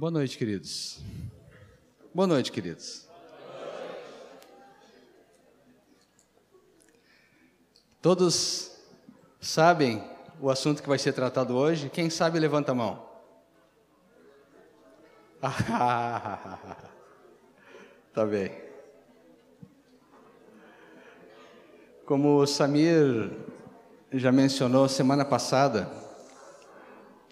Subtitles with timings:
[0.00, 0.98] Boa noite, queridos.
[2.14, 3.06] Boa noite, queridos.
[8.00, 8.80] Todos
[9.38, 10.02] sabem
[10.40, 11.90] o assunto que vai ser tratado hoje?
[11.90, 13.06] Quem sabe, levanta a mão.
[18.14, 18.58] tá bem.
[22.06, 23.30] Como o Samir
[24.10, 25.90] já mencionou semana passada,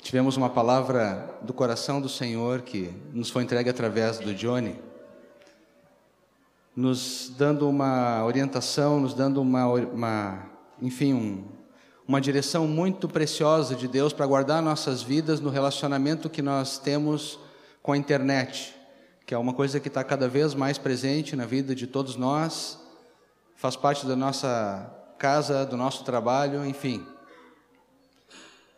[0.00, 4.76] tivemos uma palavra do coração do Senhor que nos foi entregue através do Johnny,
[6.74, 10.46] nos dando uma orientação, nos dando uma, uma
[10.80, 11.44] enfim, um,
[12.06, 17.38] uma direção muito preciosa de Deus para guardar nossas vidas no relacionamento que nós temos
[17.82, 18.74] com a internet,
[19.26, 22.78] que é uma coisa que está cada vez mais presente na vida de todos nós,
[23.56, 27.04] faz parte da nossa casa, do nosso trabalho, enfim.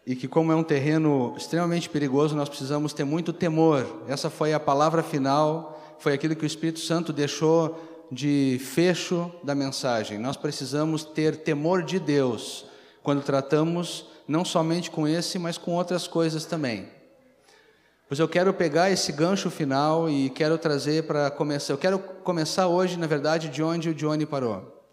[0.07, 3.87] E que, como é um terreno extremamente perigoso, nós precisamos ter muito temor.
[4.09, 7.79] Essa foi a palavra final, foi aquilo que o Espírito Santo deixou
[8.11, 10.19] de fecho da mensagem.
[10.19, 12.65] Nós precisamos ter temor de Deus
[13.03, 16.89] quando tratamos não somente com esse, mas com outras coisas também.
[18.09, 21.73] Pois eu quero pegar esse gancho final e quero trazer para começar.
[21.73, 24.85] Eu quero começar hoje, na verdade, de onde o Johnny parou.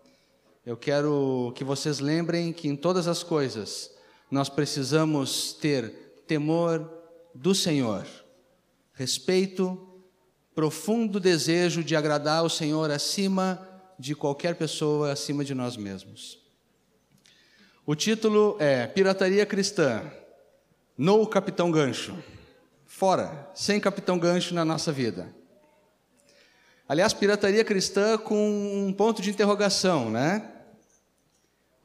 [0.64, 3.90] Eu quero que vocês lembrem que em todas as coisas
[4.30, 6.92] nós precisamos ter temor
[7.34, 8.06] do Senhor,
[8.94, 9.84] respeito
[10.54, 13.68] profundo desejo de agradar ao Senhor acima
[14.00, 16.40] de qualquer pessoa, acima de nós mesmos.
[17.86, 20.04] O título é Pirataria Cristã.
[20.98, 22.18] No Capitão Gancho.
[22.86, 25.32] Fora, sem Capitão Gancho na nossa vida.
[26.90, 30.50] Aliás, pirataria cristã com um ponto de interrogação, né?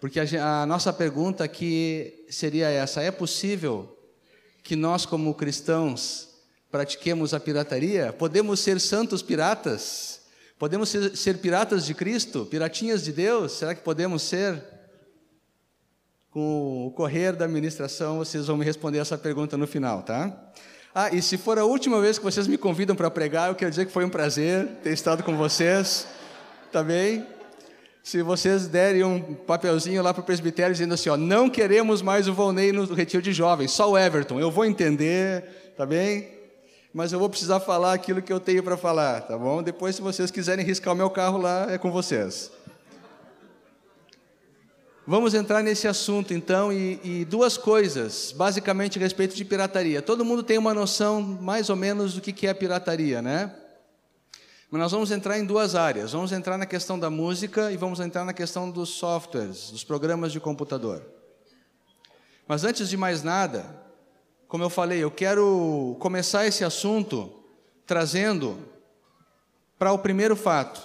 [0.03, 3.97] Porque a, a nossa pergunta aqui seria essa: é possível
[4.61, 6.28] que nós, como cristãos,
[6.72, 8.12] pratiquemos a pirataria?
[8.12, 10.23] Podemos ser santos piratas?
[10.58, 12.45] Podemos ser, ser, piratas de Cristo?
[12.47, 13.53] Piratinhas de Deus?
[13.53, 14.61] Será que podemos ser?
[16.33, 20.52] Com o correr da administração, vocês vão me responder essa pergunta no final, tá?
[20.92, 23.70] Ah, e se for a última vez que vocês me convidam para pregar, eu quero
[23.70, 26.08] dizer que foi um prazer ter estado com vocês,
[26.73, 27.24] tá bem?
[28.02, 32.27] Se vocês derem um papelzinho lá para o presbitério dizendo assim, ó, não queremos mais
[32.27, 36.42] o Volney no retiro de jovens, só o Everton, eu vou entender, tá bem?
[36.92, 39.62] mas eu vou precisar falar aquilo que eu tenho para falar, tá bom?
[39.62, 42.51] Depois, se vocês quiserem riscar o meu carro lá, é com vocês.
[45.07, 50.02] Vamos entrar nesse assunto então, e, e, duas coisas, basicamente a respeito de pirataria.
[50.02, 53.52] Todo mundo tem uma noção mais ou menos do que é pirataria, né?
[54.73, 56.13] Mas nós vamos entrar em duas áreas.
[56.13, 60.33] Vamos entrar na questão da música e vamos entrar na questão dos softwares, dos programas
[60.33, 61.05] de computador.
[62.49, 63.67] Mas antes de mais nada,
[64.49, 67.31] como eu falei, eu quero começar esse assunto
[67.87, 68.67] trazendo
[69.79, 70.83] para o primeiro fato.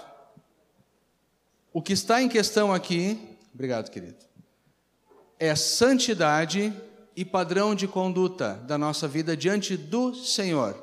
[1.71, 4.17] O que está em questão aqui, obrigado, querido,
[5.39, 6.73] é santidade
[7.15, 10.75] e padrão de conduta da nossa vida diante do Senhor.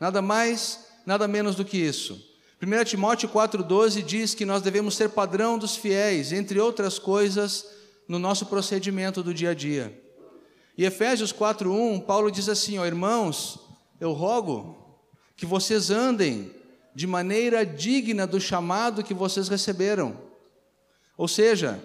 [0.00, 2.31] Nada mais, nada menos do que isso.
[2.64, 7.66] 1 Timóteo 4,12 diz que nós devemos ser padrão dos fiéis, entre outras coisas,
[8.06, 10.00] no nosso procedimento do dia a dia.
[10.78, 13.58] E Efésios 4:1, Paulo diz assim: ó, irmãos,
[14.00, 14.76] eu rogo
[15.36, 16.52] que vocês andem
[16.94, 20.16] de maneira digna do chamado que vocês receberam.
[21.16, 21.84] Ou seja,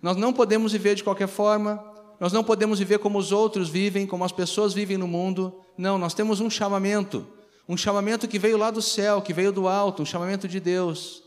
[0.00, 1.84] nós não podemos viver de qualquer forma,
[2.18, 5.60] nós não podemos viver como os outros vivem, como as pessoas vivem no mundo.
[5.76, 7.26] Não, nós temos um chamamento,
[7.68, 11.22] um chamamento que veio lá do céu, que veio do alto, um chamamento de Deus.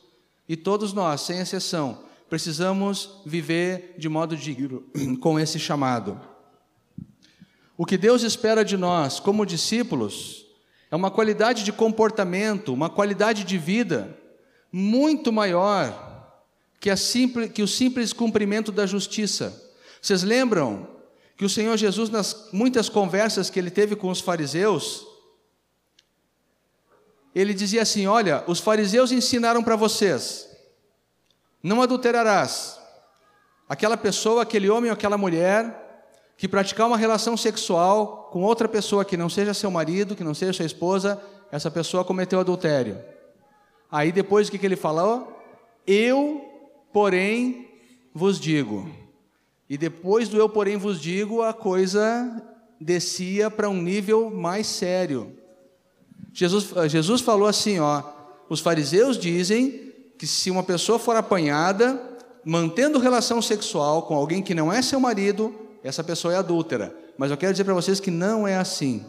[0.47, 4.83] E todos nós, sem exceção, precisamos viver de modo digno
[5.19, 6.19] com esse chamado.
[7.77, 10.45] O que Deus espera de nós, como discípulos,
[10.89, 14.17] é uma qualidade de comportamento, uma qualidade de vida
[14.71, 16.05] muito maior
[16.79, 19.63] que, simples, que o simples cumprimento da justiça.
[20.01, 20.87] Vocês lembram
[21.35, 25.05] que o Senhor Jesus, nas muitas conversas que ele teve com os fariseus,
[27.39, 30.49] ele dizia assim: Olha, os fariseus ensinaram para vocês,
[31.61, 32.79] não adulterarás.
[33.69, 35.85] Aquela pessoa, aquele homem ou aquela mulher
[36.37, 40.33] que praticar uma relação sexual com outra pessoa que não seja seu marido, que não
[40.33, 42.97] seja sua esposa, essa pessoa cometeu adultério.
[43.91, 45.35] Aí depois o que, ele falou?
[45.85, 46.45] Eu,
[46.93, 47.69] porém,
[48.13, 48.89] vos digo.
[49.69, 52.43] E depois do eu, porém, vos digo, a coisa
[52.79, 55.35] descia para um nível mais sério.
[56.33, 58.03] Jesus, Jesus falou assim: ó,
[58.49, 62.01] os fariseus dizem que se uma pessoa for apanhada
[62.45, 65.53] mantendo relação sexual com alguém que não é seu marido,
[65.83, 66.95] essa pessoa é adúltera.
[67.17, 69.03] Mas eu quero dizer para vocês que não é assim.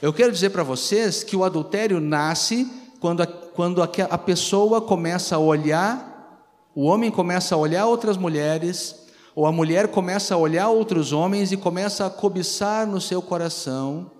[0.00, 2.66] Eu quero dizer para vocês que o adultério nasce
[2.98, 8.16] quando, a, quando a, a pessoa começa a olhar, o homem começa a olhar outras
[8.16, 13.20] mulheres, ou a mulher começa a olhar outros homens e começa a cobiçar no seu
[13.20, 14.10] coração,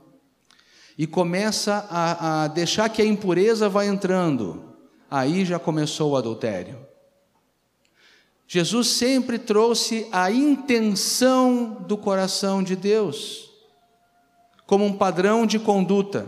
[0.97, 4.63] e começa a, a deixar que a impureza vá entrando.
[5.11, 6.79] Aí já começou o adultério.
[8.47, 13.51] Jesus sempre trouxe a intenção do coração de Deus
[14.67, 16.27] como um padrão de conduta.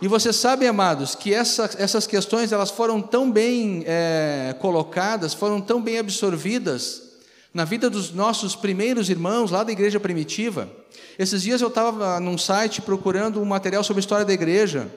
[0.00, 5.60] E vocês sabem, amados, que essa, essas questões elas foram tão bem é, colocadas, foram
[5.60, 7.11] tão bem absorvidas
[7.52, 10.70] na vida dos nossos primeiros irmãos lá da igreja primitiva.
[11.18, 14.90] Esses dias eu estava num site procurando um material sobre a história da igreja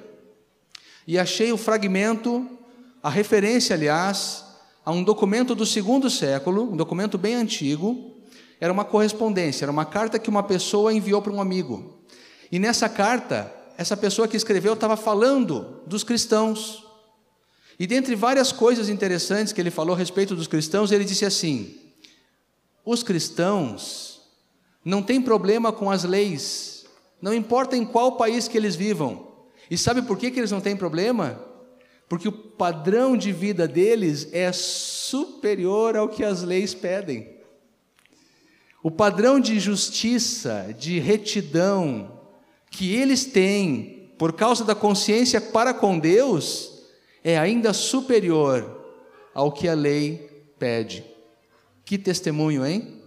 [1.06, 2.48] e achei o fragmento,
[3.04, 4.44] a referência, aliás,
[4.86, 8.16] a um documento do segundo século, um documento bem antigo,
[8.60, 12.00] era uma correspondência, era uma carta que uma pessoa enviou para um amigo.
[12.52, 16.84] E nessa carta, essa pessoa que escreveu estava falando dos cristãos.
[17.78, 21.85] E dentre várias coisas interessantes que ele falou a respeito dos cristãos, ele disse assim:
[22.86, 24.22] os cristãos
[24.84, 26.86] não têm problema com as leis,
[27.22, 29.34] não importa em qual país que eles vivam.
[29.70, 31.42] E sabe por que, que eles não têm problema?
[32.08, 37.36] porque o padrão de vida deles é superior ao que as leis pedem.
[38.84, 42.22] O padrão de justiça, de retidão
[42.70, 46.84] que eles têm por causa da consciência para com Deus
[47.24, 48.84] é ainda superior
[49.34, 51.04] ao que a lei pede.
[51.86, 53.00] Que testemunho, hein?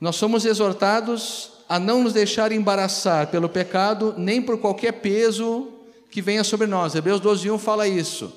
[0.00, 5.68] Nós somos exortados a não nos deixar embaraçar pelo pecado, nem por qualquer peso
[6.10, 6.94] que venha sobre nós.
[6.94, 8.32] Hebreus 12:1 fala isso.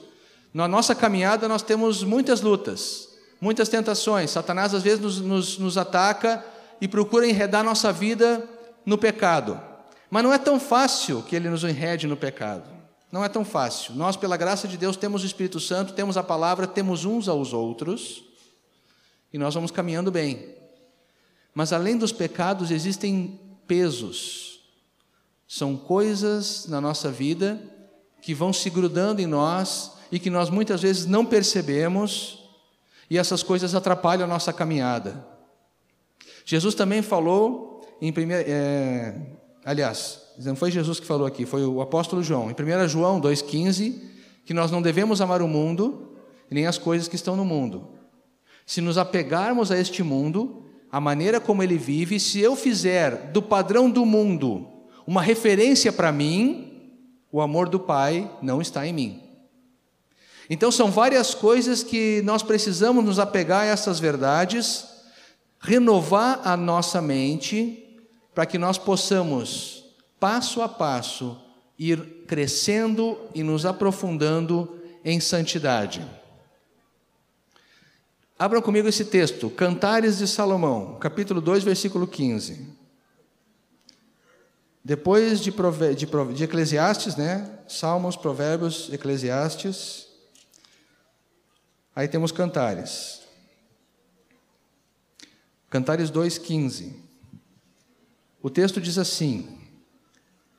[0.54, 4.32] Na nossa caminhada nós temos muitas lutas, muitas tentações.
[4.32, 6.44] Satanás às vezes nos, nos, nos ataca
[6.82, 8.44] e procura enredar nossa vida
[8.86, 9.60] no pecado.
[10.10, 12.64] Mas não é tão fácil que ele nos enrede no pecado.
[13.12, 13.96] Não é tão fácil.
[13.96, 17.54] Nós, pela graça de Deus, temos o Espírito Santo, temos a palavra, temos uns aos
[17.54, 18.27] outros
[19.32, 20.56] e nós vamos caminhando bem.
[21.54, 24.48] Mas além dos pecados, existem pesos
[25.48, 27.60] são coisas na nossa vida
[28.22, 32.44] que vão se grudando em nós e que nós muitas vezes não percebemos,
[33.10, 35.26] e essas coisas atrapalham a nossa caminhada.
[36.46, 39.16] Jesus também falou em primeira, é,
[39.64, 44.02] aliás, não foi Jesus que falou aqui, foi o apóstolo João, em 1 João 2,15,
[44.46, 46.12] que nós não devemos amar o mundo
[46.50, 47.88] nem as coisas que estão no mundo.
[48.68, 53.42] Se nos apegarmos a este mundo, a maneira como ele vive, se eu fizer do
[53.42, 54.68] padrão do mundo
[55.08, 56.92] uma referência para mim,
[57.32, 59.24] o amor do Pai não está em mim.
[60.50, 64.86] Então são várias coisas que nós precisamos nos apegar a essas verdades,
[65.62, 67.86] renovar a nossa mente,
[68.36, 69.86] para que nós possamos,
[70.20, 71.38] passo a passo,
[71.80, 76.06] ir crescendo e nos aprofundando em santidade.
[78.40, 82.68] Abram comigo esse texto, Cantares de Salomão, capítulo 2, versículo 15.
[84.84, 87.60] Depois de, de, de Eclesiastes, né?
[87.68, 90.08] Salmos, Provérbios, Eclesiastes.
[91.96, 93.22] Aí temos Cantares.
[95.68, 96.94] Cantares 2,15.
[98.42, 99.60] O texto diz assim: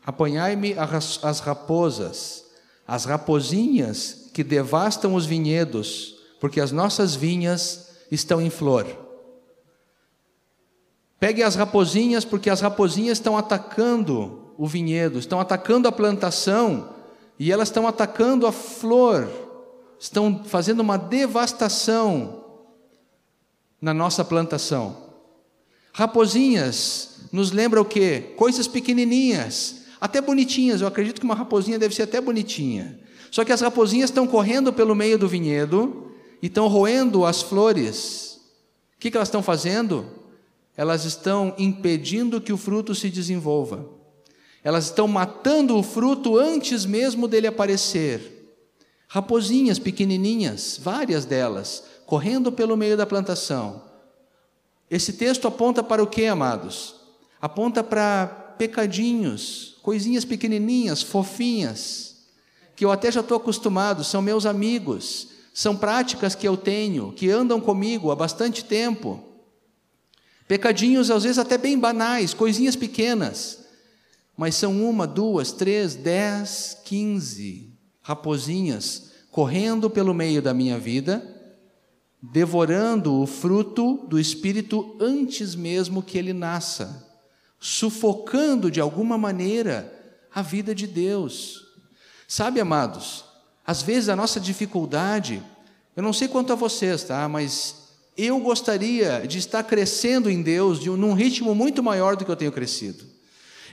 [0.04, 2.44] Apanhai-me as raposas,
[2.86, 8.86] as rapozinhas que devastam os vinhedos, porque as nossas vinhas estão em flor.
[11.20, 16.94] Pegue as raposinhas, porque as raposinhas estão atacando o vinhedo, estão atacando a plantação
[17.38, 19.28] e elas estão atacando a flor,
[19.98, 22.44] estão fazendo uma devastação
[23.80, 25.08] na nossa plantação.
[25.92, 28.32] Raposinhas nos lembra o quê?
[28.36, 30.80] Coisas pequenininhas, até bonitinhas.
[30.80, 33.00] Eu acredito que uma raposinha deve ser até bonitinha.
[33.30, 36.07] Só que as raposinhas estão correndo pelo meio do vinhedo
[36.40, 38.40] e estão roendo as flores.
[38.96, 40.18] O que, que elas estão fazendo?
[40.78, 43.84] elas estão impedindo que o fruto se desenvolva.
[44.62, 48.54] Elas estão matando o fruto antes mesmo dele aparecer.
[49.08, 53.82] Raposinhas pequenininhas, várias delas, correndo pelo meio da plantação.
[54.88, 56.94] Esse texto aponta para o que, amados?
[57.40, 62.18] Aponta para pecadinhos, coisinhas pequenininhas, fofinhas,
[62.76, 67.28] que eu até já estou acostumado, são meus amigos, são práticas que eu tenho, que
[67.28, 69.20] andam comigo há bastante tempo.
[70.46, 73.66] Pecadinhos, às vezes, até bem banais, coisinhas pequenas,
[74.36, 81.26] mas são uma, duas, três, dez, quinze raposinhas correndo pelo meio da minha vida,
[82.22, 87.04] devorando o fruto do Espírito antes mesmo que ele nasça,
[87.58, 89.92] sufocando de alguma maneira
[90.32, 91.66] a vida de Deus.
[92.28, 93.24] Sabe, amados,
[93.68, 95.42] às vezes a nossa dificuldade,
[95.94, 97.28] eu não sei quanto a vocês, tá?
[97.28, 97.74] Mas
[98.16, 102.30] eu gostaria de estar crescendo em Deus de um, num ritmo muito maior do que
[102.30, 103.04] eu tenho crescido.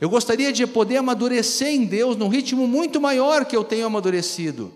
[0.01, 4.73] Eu gostaria de poder amadurecer em Deus num ritmo muito maior que eu tenho amadurecido.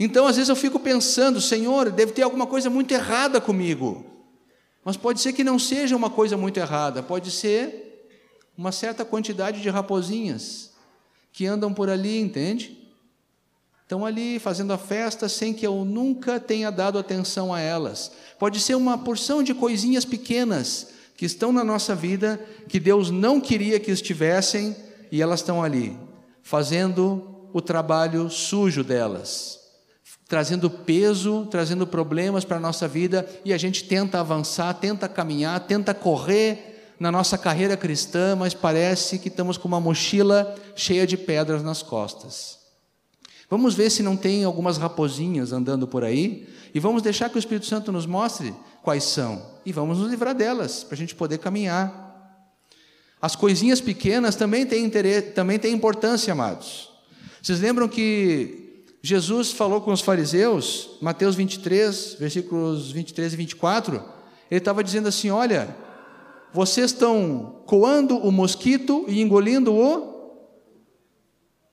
[0.00, 4.02] Então, às vezes eu fico pensando, Senhor, deve ter alguma coisa muito errada comigo.
[4.82, 8.08] Mas pode ser que não seja uma coisa muito errada, pode ser
[8.56, 10.70] uma certa quantidade de raposinhas
[11.34, 12.87] que andam por ali, entende?
[13.88, 18.12] Estão ali fazendo a festa sem que eu nunca tenha dado atenção a elas.
[18.38, 23.40] Pode ser uma porção de coisinhas pequenas que estão na nossa vida, que Deus não
[23.40, 24.76] queria que estivessem,
[25.10, 25.96] e elas estão ali,
[26.42, 29.58] fazendo o trabalho sujo delas,
[30.28, 35.60] trazendo peso, trazendo problemas para a nossa vida, e a gente tenta avançar, tenta caminhar,
[35.60, 41.16] tenta correr na nossa carreira cristã, mas parece que estamos com uma mochila cheia de
[41.16, 42.57] pedras nas costas.
[43.50, 47.38] Vamos ver se não tem algumas raposinhas andando por aí, e vamos deixar que o
[47.38, 51.38] Espírito Santo nos mostre quais são e vamos nos livrar delas para a gente poder
[51.38, 52.06] caminhar.
[53.20, 56.90] As coisinhas pequenas também têm, interesse, também têm importância, amados.
[57.42, 63.96] Vocês lembram que Jesus falou com os fariseus, Mateus 23, versículos 23 e 24?
[64.50, 65.74] Ele estava dizendo assim: Olha,
[66.52, 70.16] vocês estão coando o mosquito e engolindo o.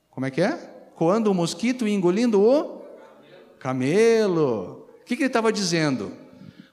[0.09, 0.74] Como é que é?
[0.95, 2.81] Coando o mosquito e engolindo o
[3.59, 4.87] camelo.
[5.01, 6.11] O que, que ele estava dizendo?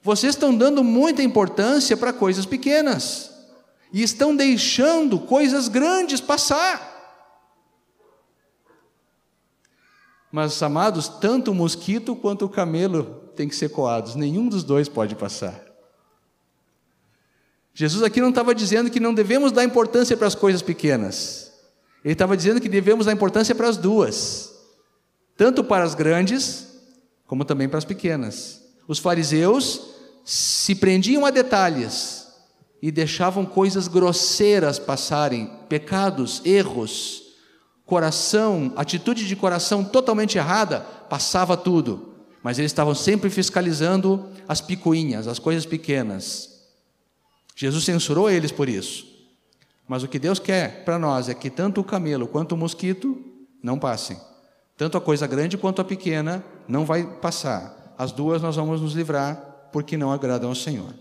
[0.03, 3.31] Vocês estão dando muita importância para coisas pequenas
[3.93, 6.91] e estão deixando coisas grandes passar.
[10.31, 14.89] Mas, amados, tanto o mosquito quanto o camelo têm que ser coados, nenhum dos dois
[14.89, 15.63] pode passar.
[17.75, 21.52] Jesus aqui não estava dizendo que não devemos dar importância para as coisas pequenas,
[22.05, 24.53] ele estava dizendo que devemos dar importância para as duas,
[25.37, 26.67] tanto para as grandes,
[27.27, 28.61] como também para as pequenas.
[28.89, 29.81] Os fariseus
[30.25, 32.27] se prendiam a detalhes
[32.81, 37.23] e deixavam coisas grosseiras passarem, pecados, erros,
[37.87, 42.15] coração, atitude de coração totalmente errada, passava tudo.
[42.43, 46.51] Mas eles estavam sempre fiscalizando as picuinhas, as coisas pequenas.
[47.55, 49.12] Jesus censurou eles por isso.
[49.87, 53.23] Mas o que Deus quer para nós é que tanto o camelo quanto o mosquito
[53.63, 54.19] não passem.
[54.77, 57.95] Tanto a coisa grande quanto a pequena não vai passar.
[57.99, 60.95] As duas nós vamos nos livrar porque não agradam ao Senhor.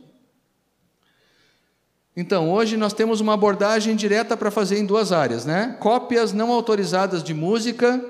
[2.15, 5.77] Então, hoje nós temos uma abordagem direta para fazer em duas áreas, né?
[5.79, 8.03] Cópias não autorizadas de música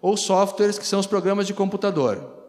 [0.00, 2.42] ou softwares que são os programas de computador.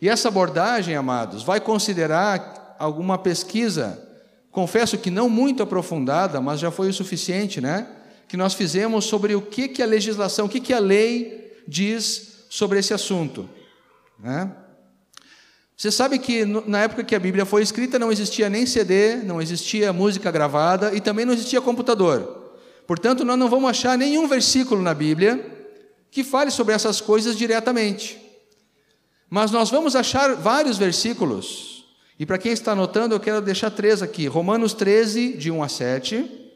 [0.00, 4.07] E essa abordagem, amados, vai considerar alguma pesquisa,
[4.58, 7.86] confesso que não muito aprofundada, mas já foi o suficiente, né?
[8.26, 12.46] Que nós fizemos sobre o que, que a legislação, o que, que a lei diz
[12.50, 13.48] sobre esse assunto,
[14.18, 14.50] né?
[15.76, 19.40] Você sabe que na época que a Bíblia foi escrita não existia nem CD, não
[19.40, 22.56] existia música gravada e também não existia computador.
[22.84, 25.68] Portanto, nós não vamos achar nenhum versículo na Bíblia
[26.10, 28.20] que fale sobre essas coisas diretamente.
[29.30, 31.77] Mas nós vamos achar vários versículos.
[32.18, 35.68] E para quem está anotando, eu quero deixar três aqui: Romanos 13, de 1 a
[35.68, 36.50] 7.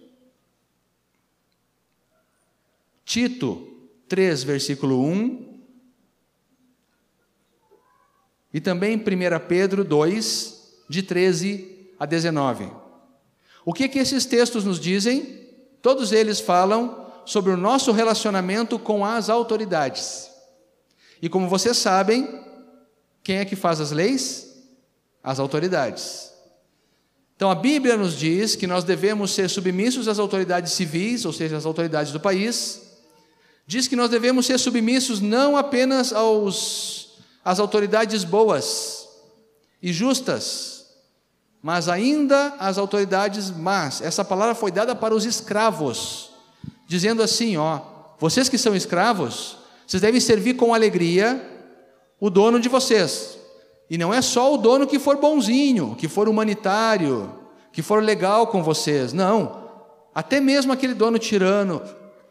[3.04, 3.68] Tito
[4.08, 5.60] 3, versículo 1.
[8.52, 9.00] E também 1
[9.46, 12.70] Pedro 2, de 13 a 19.
[13.64, 15.48] O que, que esses textos nos dizem?
[15.80, 20.30] Todos eles falam sobre o nosso relacionamento com as autoridades.
[21.20, 22.44] E como vocês sabem,
[23.22, 24.51] quem é que faz as leis?
[25.22, 26.32] As autoridades.
[27.36, 31.56] Então a Bíblia nos diz que nós devemos ser submissos às autoridades civis, ou seja,
[31.56, 32.82] às autoridades do país.
[33.66, 39.08] Diz que nós devemos ser submissos não apenas aos as autoridades boas
[39.82, 40.86] e justas,
[41.60, 44.00] mas ainda as autoridades más.
[44.00, 46.30] Essa palavra foi dada para os escravos,
[46.86, 47.80] dizendo assim: ó,
[48.18, 51.44] vocês que são escravos, vocês devem servir com alegria
[52.20, 53.41] o dono de vocês.
[53.88, 57.32] E não é só o dono que for bonzinho, que for humanitário,
[57.72, 59.12] que for legal com vocês.
[59.12, 59.62] Não.
[60.14, 61.82] Até mesmo aquele dono tirano,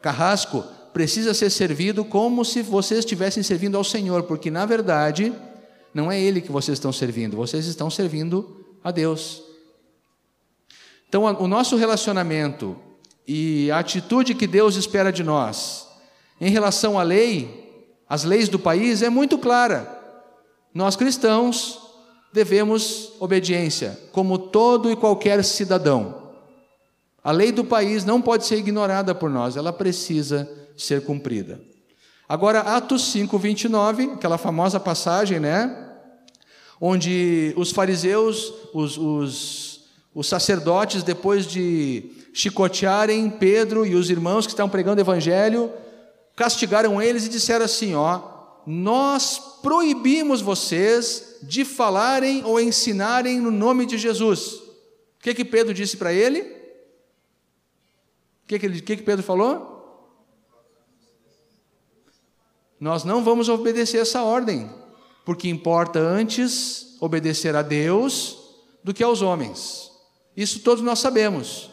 [0.01, 5.33] carrasco, precisa ser servido como se vocês estivessem servindo ao Senhor, porque na verdade
[5.93, 9.43] não é Ele que vocês estão servindo, vocês estão servindo a Deus.
[11.07, 12.77] Então, o nosso relacionamento
[13.27, 15.87] e a atitude que Deus espera de nós
[16.39, 20.00] em relação à lei, as leis do país, é muito clara.
[20.73, 21.79] Nós cristãos
[22.31, 26.31] devemos obediência, como todo e qualquer cidadão.
[27.23, 31.59] A lei do país não pode ser ignorada por nós, ela precisa ser cumprida.
[32.27, 35.89] Agora, Atos 5, 29, aquela famosa passagem, né?
[36.79, 39.81] Onde os fariseus, os, os,
[40.15, 45.71] os sacerdotes, depois de chicotearem Pedro e os irmãos que estavam pregando o evangelho,
[46.35, 48.19] castigaram eles e disseram assim: Ó,
[48.65, 54.53] nós proibimos vocês de falarem ou ensinarem no nome de Jesus.
[54.53, 56.41] O que, que Pedro disse para ele?
[56.41, 59.69] O que, que, que, que Pedro falou?
[62.79, 64.69] Nós não vamos obedecer essa ordem,
[65.23, 68.37] porque importa antes obedecer a Deus
[68.83, 69.91] do que aos homens.
[70.35, 71.69] Isso todos nós sabemos.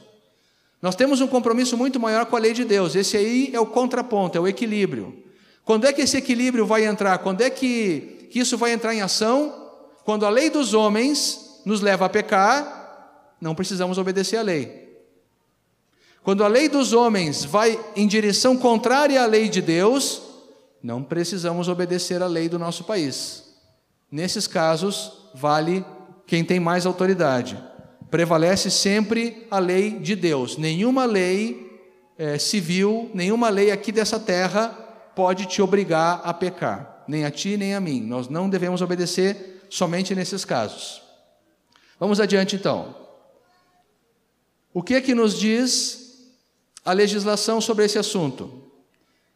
[0.81, 2.95] Nós temos um compromisso muito maior com a lei de Deus.
[2.95, 5.28] Esse aí é o contraponto, é o equilíbrio.
[5.69, 7.19] Quando é que esse equilíbrio vai entrar?
[7.19, 9.71] Quando é que, que isso vai entrar em ação?
[10.03, 14.99] Quando a lei dos homens nos leva a pecar, não precisamos obedecer à lei.
[16.23, 20.23] Quando a lei dos homens vai em direção contrária à lei de Deus,
[20.83, 23.45] não precisamos obedecer à lei do nosso país.
[24.11, 25.85] Nesses casos, vale
[26.27, 27.63] quem tem mais autoridade.
[28.11, 30.57] Prevalece sempre a lei de Deus.
[30.57, 31.79] Nenhuma lei
[32.17, 34.88] é, civil, nenhuma lei aqui dessa terra
[35.19, 38.01] pode te obrigar a pecar, nem a ti nem a mim.
[38.01, 41.03] Nós não devemos obedecer somente nesses casos.
[41.99, 42.95] Vamos adiante então.
[44.73, 46.31] O que é que nos diz
[46.85, 48.63] a legislação sobre esse assunto?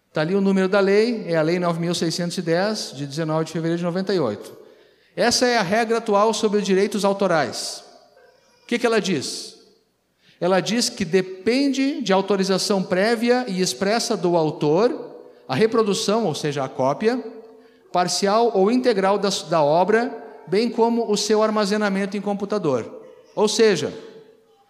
[0.06, 3.84] Está ali o número da lei, é a Lei 9.610, de 19 de fevereiro de
[3.84, 4.56] 98.
[5.16, 7.82] Essa é a regra atual sobre os direitos autorais.
[8.62, 9.56] O que, que ela diz?
[10.40, 15.10] Ela diz que depende de autorização prévia e expressa do autor
[15.48, 17.22] a reprodução, ou seja, a cópia,
[17.92, 23.02] parcial ou integral da, da obra, bem como o seu armazenamento em computador.
[23.34, 23.92] Ou seja,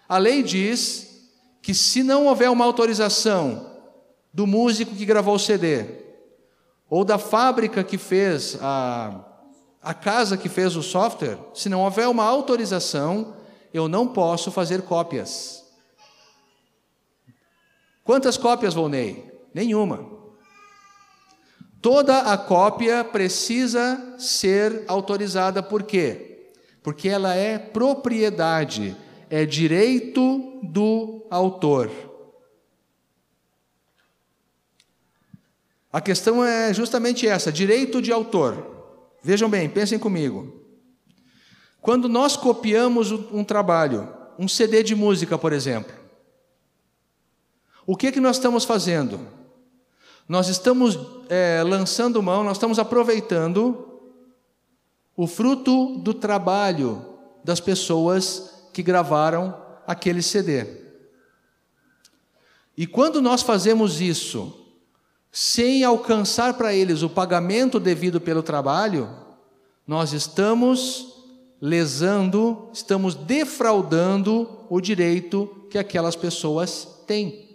[0.08, 1.30] a lei diz
[1.62, 3.70] que se não houver uma autorização
[4.32, 5.86] do músico que gravou o CD,
[6.88, 9.24] ou da fábrica que fez a,
[9.82, 13.34] a casa que fez o software, se não houver uma autorização,
[13.72, 15.62] eu não posso fazer cópias.
[18.04, 19.30] Quantas cópias, Volney?
[19.54, 20.21] Nenhuma.
[21.82, 26.52] Toda a cópia precisa ser autorizada, por quê?
[26.80, 28.96] Porque ela é propriedade,
[29.28, 31.90] é direito do autor.
[35.92, 38.64] A questão é justamente essa: direito de autor.
[39.20, 40.62] Vejam bem, pensem comigo.
[41.80, 45.92] Quando nós copiamos um trabalho, um CD de música, por exemplo,
[47.84, 49.41] o que, é que nós estamos fazendo?
[50.28, 54.00] Nós estamos é, lançando mão, nós estamos aproveitando
[55.16, 57.04] o fruto do trabalho
[57.44, 59.54] das pessoas que gravaram
[59.86, 60.66] aquele CD.
[62.76, 64.58] E quando nós fazemos isso,
[65.30, 69.10] sem alcançar para eles o pagamento devido pelo trabalho,
[69.86, 71.12] nós estamos
[71.60, 77.51] lesando, estamos defraudando o direito que aquelas pessoas têm.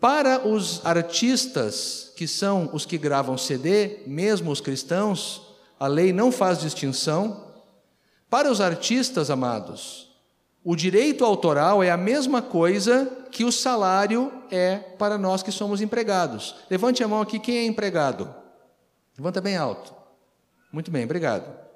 [0.00, 5.42] Para os artistas, que são os que gravam CD, mesmo os cristãos,
[5.78, 7.52] a lei não faz distinção.
[8.30, 10.10] Para os artistas, amados,
[10.64, 15.82] o direito autoral é a mesma coisa que o salário é para nós que somos
[15.82, 16.56] empregados.
[16.70, 18.34] Levante a mão aqui, quem é empregado?
[19.18, 19.94] Levanta bem alto.
[20.72, 21.69] Muito bem, obrigado.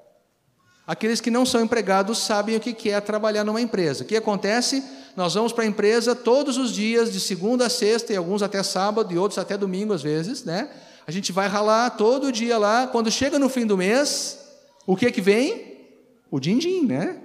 [0.87, 4.05] Aqueles que não são empregados sabem o que é trabalhar numa empresa.
[4.05, 4.83] O que acontece?
[5.17, 8.63] nós vamos para a empresa todos os dias, de segunda a sexta, e alguns até
[8.63, 10.69] sábado, e outros até domingo às vezes, né?
[11.07, 12.87] A gente vai ralar todo dia lá.
[12.87, 14.39] Quando chega no fim do mês,
[14.87, 15.87] o que que vem?
[16.31, 17.21] O din-din, né?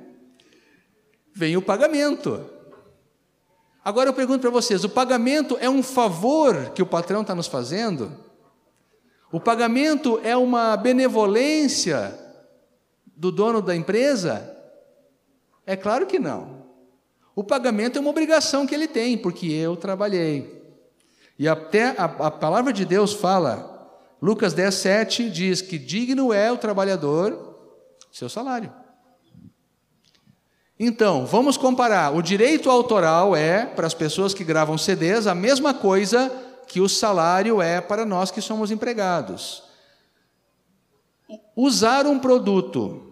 [1.33, 2.45] Vem o pagamento.
[3.83, 7.47] Agora eu pergunto para vocês: o pagamento é um favor que o patrão está nos
[7.47, 8.11] fazendo?
[9.31, 12.28] O pagamento é uma benevolência
[13.19, 14.55] do dono da empresa?
[15.65, 16.63] É claro que não.
[17.35, 20.63] O pagamento é uma obrigação que ele tem, porque eu trabalhei.
[21.37, 26.49] E até a, a palavra de Deus fala, Lucas 10, 7 diz que digno é
[26.49, 27.57] o trabalhador
[28.09, 28.73] seu salário.
[30.79, 32.15] Então, vamos comparar.
[32.15, 36.31] O direito autoral é, para as pessoas que gravam CDs, a mesma coisa
[36.67, 39.61] que o salário é para nós que somos empregados.
[41.55, 43.08] Usar um produto,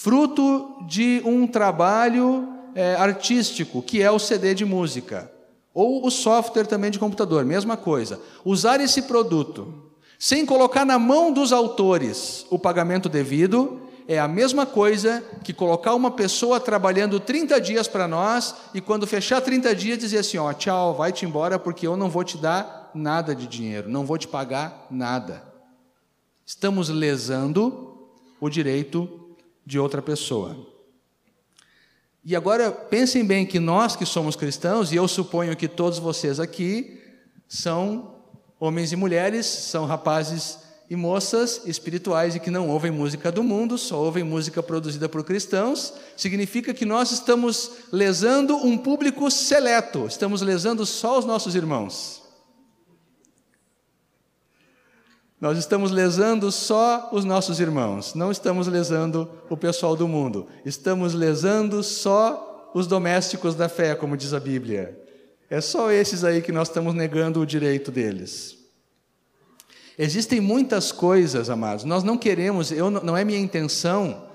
[0.00, 5.28] fruto de um trabalho é, artístico, que é o CD de música,
[5.74, 8.20] ou o software também de computador, mesma coisa.
[8.44, 14.64] Usar esse produto sem colocar na mão dos autores o pagamento devido é a mesma
[14.64, 19.98] coisa que colocar uma pessoa trabalhando 30 dias para nós e quando fechar 30 dias
[19.98, 23.90] dizer assim: ó, tchau, vai-te embora porque eu não vou te dar nada de dinheiro,
[23.90, 25.42] não vou te pagar nada.
[26.46, 27.98] Estamos lesando
[28.40, 29.27] o direito
[29.68, 30.56] de outra pessoa.
[32.24, 36.40] E agora pensem bem que nós que somos cristãos, e eu suponho que todos vocês
[36.40, 36.98] aqui
[37.46, 38.14] são
[38.58, 43.76] homens e mulheres, são rapazes e moças espirituais e que não ouvem música do mundo,
[43.76, 50.40] só ouvem música produzida por cristãos, significa que nós estamos lesando um público seleto, estamos
[50.40, 52.17] lesando só os nossos irmãos.
[55.40, 61.14] Nós estamos lesando só os nossos irmãos, não estamos lesando o pessoal do mundo, estamos
[61.14, 64.98] lesando só os domésticos da fé, como diz a Bíblia.
[65.48, 68.58] É só esses aí que nós estamos negando o direito deles.
[69.96, 71.84] Existem muitas coisas, amados.
[71.84, 74.28] Nós não queremos, eu, não é minha intenção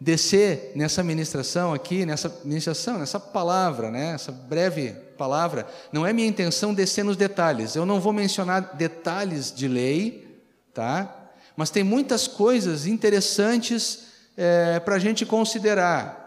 [0.00, 6.26] descer nessa ministração aqui, nessa ministração, nessa palavra, né, essa breve palavra, não é minha
[6.26, 7.76] intenção descer nos detalhes.
[7.76, 10.29] Eu não vou mencionar detalhes de lei,
[10.72, 11.30] tá?
[11.56, 14.06] Mas tem muitas coisas interessantes
[14.36, 16.20] é, para a gente considerar.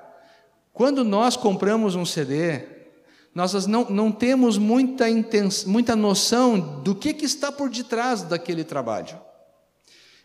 [0.71, 2.61] Quando nós compramos um CD,
[3.33, 8.63] nós não, não temos muita, intens, muita noção do que, que está por detrás daquele
[8.63, 9.19] trabalho.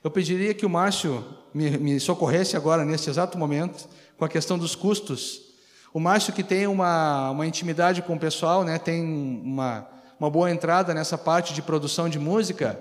[0.04, 4.58] Eu pediria que o Márcio me, me socorresse agora, nesse exato momento, com a questão
[4.58, 5.40] dos custos.
[5.92, 9.88] O Márcio, que tem uma, uma intimidade com o pessoal, né, tem uma,
[10.20, 12.78] uma boa entrada nessa parte de produção de música,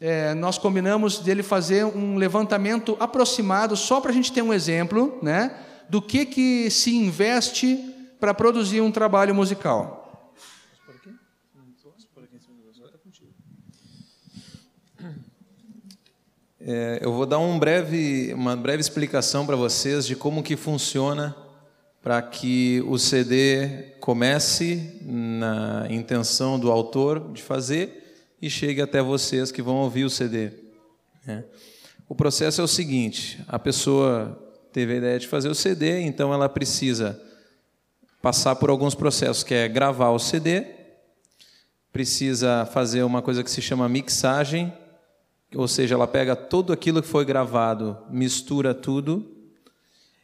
[0.00, 5.18] é, nós combinamos dele fazer um levantamento aproximado, só para a gente ter um exemplo
[5.22, 5.56] né,
[5.88, 10.34] do que, que se investe para produzir um trabalho musical.
[16.68, 21.36] É, eu vou dar um breve, uma breve explicação para vocês de como que funciona
[22.02, 28.05] para que o CD comece na intenção do autor de fazer
[28.40, 30.50] e chegue até vocês que vão ouvir o CD.
[31.24, 31.44] Né?
[32.08, 36.32] O processo é o seguinte: a pessoa teve a ideia de fazer o CD, então
[36.32, 37.20] ela precisa
[38.20, 40.66] passar por alguns processos, que é gravar o CD,
[41.92, 44.72] precisa fazer uma coisa que se chama mixagem,
[45.54, 49.32] ou seja, ela pega tudo aquilo que foi gravado, mistura tudo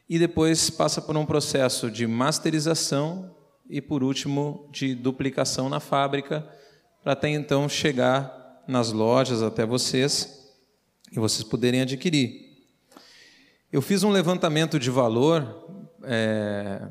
[0.07, 3.33] e depois passa por um processo de masterização
[3.69, 6.47] e por último de duplicação na fábrica
[7.03, 10.49] para até então chegar nas lojas até vocês
[11.11, 12.53] e vocês poderem adquirir.
[13.71, 15.67] Eu fiz um levantamento de valor
[16.03, 16.87] é,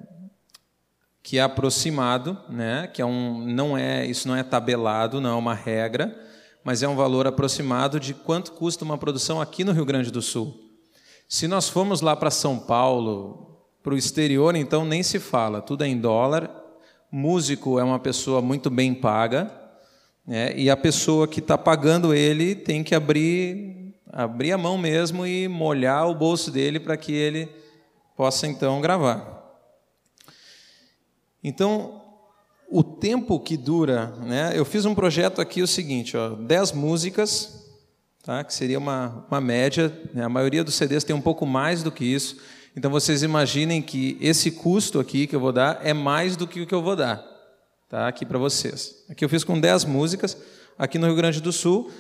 [1.23, 2.89] que é aproximado, né?
[2.89, 6.15] Que é um, não é, isso não é tabelado, não é uma regra,
[6.63, 10.21] mas é um valor aproximado de quanto custa uma produção aqui no Rio Grande do
[10.21, 10.61] Sul.
[11.27, 15.85] Se nós formos lá para São Paulo, para o exterior, então nem se fala, tudo
[15.85, 16.51] é em dólar.
[17.11, 19.62] Músico é uma pessoa muito bem paga,
[20.27, 20.53] né?
[20.57, 25.49] e a pessoa que está pagando ele tem que abrir, abrir a mão mesmo e
[25.49, 27.49] molhar o bolso dele para que ele
[28.17, 29.41] possa então gravar.
[31.43, 32.01] Então,
[32.71, 34.53] o tempo que dura, né?
[34.55, 37.67] Eu fiz um projeto aqui o seguinte, ó, 10 músicas,
[38.23, 38.43] tá?
[38.45, 39.93] Que seria uma, uma média.
[40.15, 40.25] Né?
[40.25, 42.39] A maioria dos CDs tem um pouco mais do que isso.
[42.75, 46.63] Então vocês imaginem que esse custo aqui que eu vou dar é mais do que
[46.63, 47.23] o que eu vou dar,
[47.93, 48.09] tá?
[48.09, 49.05] Aqui para vocês.
[49.11, 50.35] Aqui eu fiz com 10 músicas,
[50.79, 51.91] aqui no Rio Grande do Sul.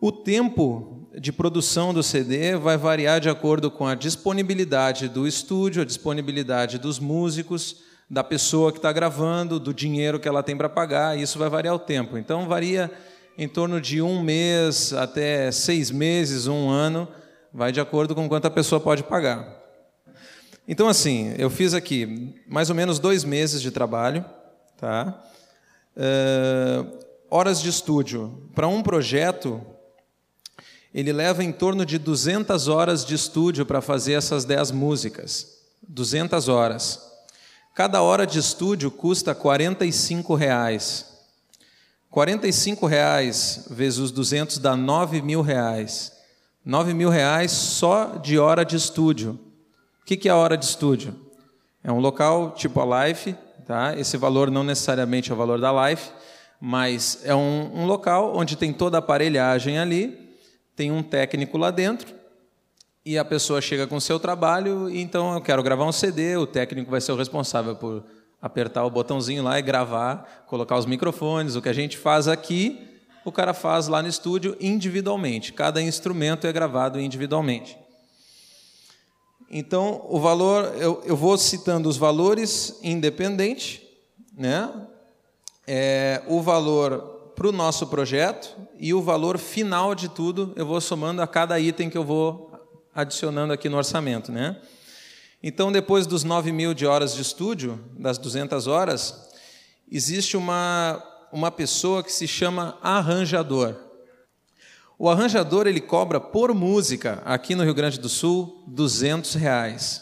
[0.00, 5.82] O tempo de produção do CD vai variar de acordo com a disponibilidade do estúdio,
[5.82, 10.68] a disponibilidade dos músicos, da pessoa que está gravando, do dinheiro que ela tem para
[10.68, 12.16] pagar, isso vai variar o tempo.
[12.16, 12.88] Então, varia
[13.36, 17.08] em torno de um mês até seis meses, um ano,
[17.52, 19.60] vai de acordo com quanto a pessoa pode pagar.
[20.68, 24.24] Então, assim, eu fiz aqui mais ou menos dois meses de trabalho,
[24.76, 25.20] tá?
[25.96, 26.98] Uh,
[27.30, 28.48] horas de estúdio.
[28.54, 29.60] Para um projeto,
[30.94, 35.62] ele leva em torno de 200 horas de estúdio para fazer essas 10 músicas.
[35.88, 37.00] 200 horas.
[37.74, 41.06] Cada hora de estúdio custa 45 reais.
[42.10, 46.12] 45 reais vezes os 200 dá 9 mil reais.
[46.64, 49.40] 9 mil reais só de hora de estúdio.
[50.02, 51.18] O que é a hora de estúdio?
[51.82, 53.34] É um local tipo a Life,
[53.72, 53.98] tá?
[53.98, 56.10] esse valor não necessariamente é o valor da Life,
[56.60, 60.36] mas é um, um local onde tem toda a aparelhagem ali,
[60.76, 62.14] tem um técnico lá dentro,
[63.04, 66.36] e a pessoa chega com o seu trabalho, e então eu quero gravar um CD,
[66.36, 68.04] o técnico vai ser o responsável por
[68.42, 71.56] apertar o botãozinho lá e gravar, colocar os microfones.
[71.56, 72.86] O que a gente faz aqui,
[73.24, 75.52] o cara faz lá no estúdio individualmente.
[75.52, 77.78] Cada instrumento é gravado individualmente.
[79.54, 83.86] Então, o valor, eu, eu vou citando os valores independente,
[84.34, 84.72] né?
[85.66, 90.80] É, o valor para o nosso projeto e o valor final de tudo eu vou
[90.80, 92.50] somando a cada item que eu vou
[92.94, 94.58] adicionando aqui no orçamento, né?
[95.42, 99.28] Então, depois dos 9 mil de horas de estúdio, das 200 horas,
[99.90, 103.76] existe uma, uma pessoa que se chama arranjador.
[105.02, 110.00] O arranjador ele cobra por música, aqui no Rio Grande do Sul, 200 reais.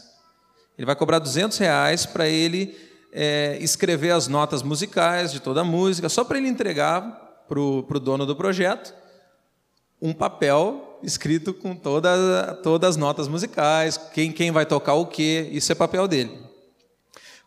[0.76, 2.76] Ele vai cobrar 200 reais para ele
[3.10, 7.98] é, escrever as notas musicais de toda a música, só para ele entregar para o
[7.98, 8.94] dono do projeto
[10.02, 15.48] um papel escrito com toda, todas as notas musicais, quem, quem vai tocar o quê,
[15.50, 16.38] isso é papel dele.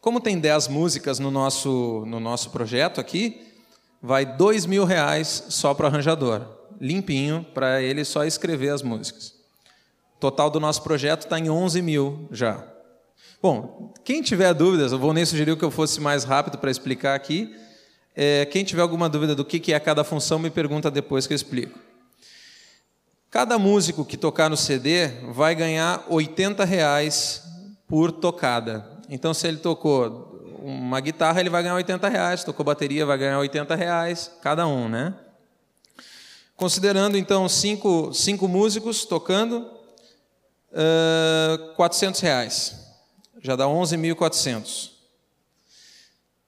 [0.02, 3.46] Como tem 10 músicas no nosso, no nosso projeto aqui,
[4.02, 9.34] vai dois mil reais só para o arranjador limpinho para ele só escrever as músicas.
[10.18, 12.68] O total do nosso projeto está em 11 mil já.
[13.42, 17.56] Bom, quem tiver dúvidas, vou nem sugerir que eu fosse mais rápido para explicar aqui.
[18.14, 21.36] É, quem tiver alguma dúvida do que é cada função, me pergunta depois que eu
[21.36, 21.80] explico.
[23.32, 27.42] Cada músico que tocar no CD vai ganhar 80 reais
[27.88, 28.86] por tocada.
[29.10, 32.44] Então, se ele tocou uma guitarra, ele vai ganhar 80 reais.
[32.44, 35.14] Tocou bateria, vai ganhar 80 reais, cada um, né?
[36.64, 39.70] Considerando então cinco, cinco músicos tocando,
[40.72, 42.76] uh, 400 reais.
[43.42, 44.92] Já dá 11.400.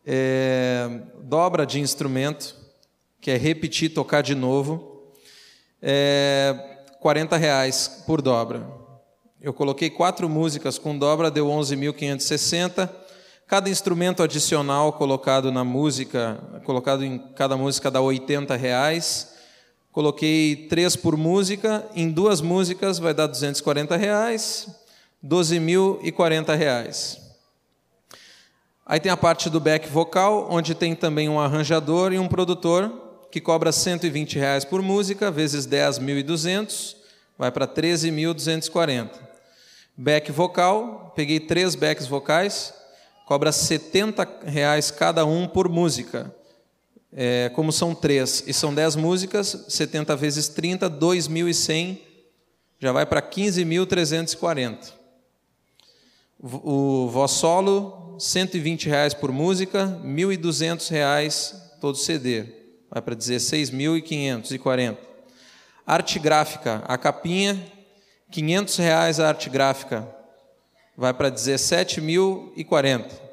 [0.05, 0.87] É,
[1.21, 2.55] dobra de instrumento,
[3.19, 5.11] que é repetir, tocar de novo,
[5.81, 8.65] é, 40 reais por dobra.
[9.41, 12.89] Eu coloquei quatro músicas com dobra, deu 11.560.
[13.47, 19.34] Cada instrumento adicional colocado na música, colocado em cada música dá 80 reais.
[19.95, 24.67] Coloquei três por música, em duas músicas vai dar 240 reais,
[25.25, 27.17] 12.040 reais.
[28.85, 32.91] Aí tem a parte do back vocal, onde tem também um arranjador e um produtor,
[33.31, 36.97] que cobra 120 reais por música, vezes 10.200,
[37.37, 39.11] vai para 13.240.
[39.95, 42.73] Back vocal, peguei três backs vocais,
[43.25, 46.35] cobra 70 reais cada um por música,
[47.17, 51.97] é, como são três e são dez músicas, 70 vezes 30, 2.100,
[52.77, 54.91] já vai para 15.340.
[56.37, 62.47] O voz solo, 120 reais por música, 1.200 reais todo CD,
[62.91, 64.97] vai para 16.540.
[65.87, 67.65] Arte gráfica, a capinha,
[68.29, 70.05] 500 reais a arte gráfica,
[70.97, 73.24] vai para 17.040.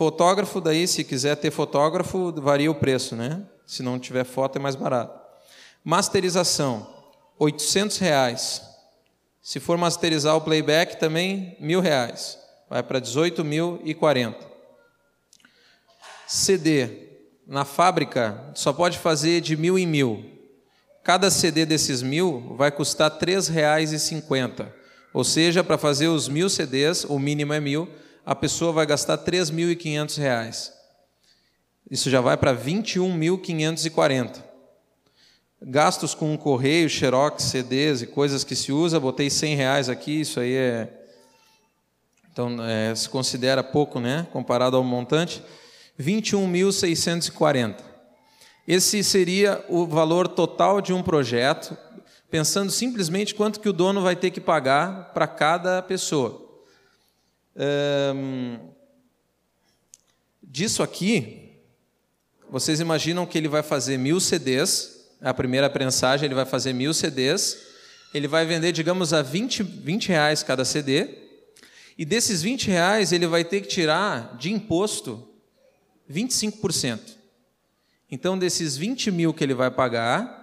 [0.00, 3.42] Fotógrafo, daí, se quiser ter fotógrafo, varia o preço, né?
[3.66, 5.20] Se não tiver foto, é mais barato.
[5.84, 6.86] Masterização,
[7.38, 8.62] 800 reais.
[9.42, 12.38] Se for masterizar o playback, também mil reais.
[12.70, 14.36] Vai para 18.040.
[16.26, 16.88] CD,
[17.46, 20.24] na fábrica, só pode fazer de mil em mil.
[21.04, 24.66] Cada CD desses mil vai custar R$ 3,50.
[25.12, 27.86] Ou seja, para fazer os mil CDs, o mínimo é mil,
[28.24, 30.72] a pessoa vai gastar R$ 3.500.
[31.90, 34.42] Isso já vai para 21.540.
[35.62, 40.40] Gastos com correio, xerox, CDs e coisas que se usa, botei 100 reais aqui, isso
[40.40, 40.96] aí é...
[42.32, 45.42] Então, é, se considera pouco, né, comparado ao montante.
[45.98, 47.76] 21.640.
[48.66, 51.76] Esse seria o valor total de um projeto,
[52.30, 56.49] pensando simplesmente quanto que o dono vai ter que pagar para cada pessoa
[60.42, 61.50] disso aqui,
[62.50, 66.92] vocês imaginam que ele vai fazer mil CDs, a primeira prensagem ele vai fazer mil
[66.92, 67.58] CDs,
[68.12, 71.08] ele vai vender, digamos, a 20, 20 reais cada CD,
[71.96, 75.28] e desses 20 reais ele vai ter que tirar de imposto
[76.10, 76.98] 25%.
[78.10, 80.40] Então, desses 20 mil que ele vai pagar,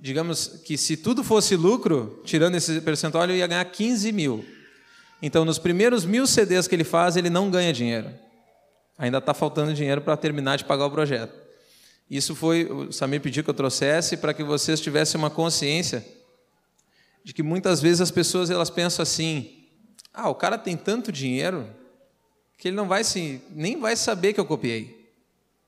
[0.00, 4.44] digamos que se tudo fosse lucro, tirando esse percentual, ele ia ganhar 15 mil.
[5.26, 8.12] Então, nos primeiros mil CDs que ele faz, ele não ganha dinheiro.
[8.98, 11.32] Ainda está faltando dinheiro para terminar de pagar o projeto.
[12.10, 16.06] Isso foi, o Samir pediu que eu trouxesse para que vocês tivessem uma consciência
[17.24, 19.64] de que muitas vezes as pessoas elas pensam assim:
[20.12, 21.74] ah, o cara tem tanto dinheiro
[22.58, 25.10] que ele não vai se, nem vai saber que eu copiei.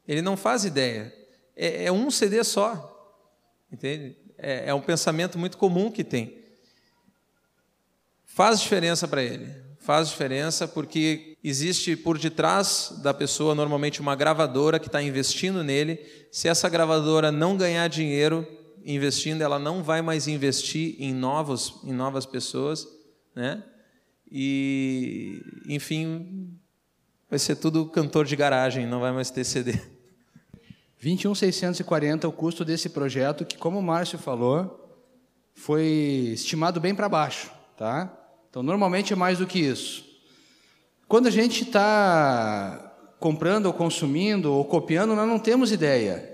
[0.07, 1.14] Ele não faz ideia.
[1.57, 2.92] É, é um CD só.
[3.73, 4.19] Entende?
[4.37, 6.46] É, é um pensamento muito comum que tem.
[8.37, 9.51] Faz diferença para ele.
[9.79, 16.05] Faz diferença porque existe por detrás da pessoa normalmente uma gravadora que está investindo nele.
[16.31, 18.46] Se essa gravadora não ganhar dinheiro
[18.85, 22.87] investindo, ela não vai mais investir em novos, em novas pessoas,
[23.35, 23.64] né?
[24.31, 26.59] e, enfim,
[27.31, 29.81] vai ser tudo cantor de garagem, não vai mais ter CD.
[31.03, 35.09] 21.640 é o custo desse projeto, que, como o Márcio falou,
[35.55, 38.25] foi estimado bem para baixo, tá?
[38.57, 40.03] Então, normalmente é mais do que isso.
[41.07, 42.90] Quando a gente está
[43.21, 46.27] comprando ou consumindo ou copiando, nós não temos ideia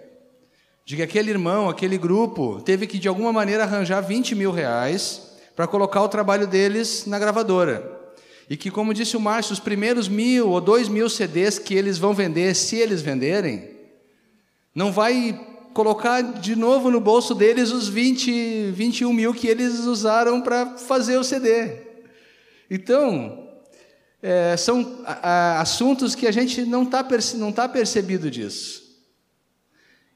[0.84, 5.32] de que aquele irmão, aquele grupo, teve que de alguma maneira arranjar 20 mil reais
[5.56, 7.90] para colocar o trabalho deles na gravadora.
[8.48, 11.98] E que, como disse o Márcio, os primeiros mil ou dois mil CDs que eles
[11.98, 13.68] vão vender, se eles venderem,
[14.72, 20.40] não vai colocar de novo no bolso deles os 20, 21 mil que eles usaram
[20.40, 21.90] para fazer o CD.
[22.74, 23.50] Então,
[24.22, 28.80] é, são a, a, assuntos que a gente não está não tá percebido disso.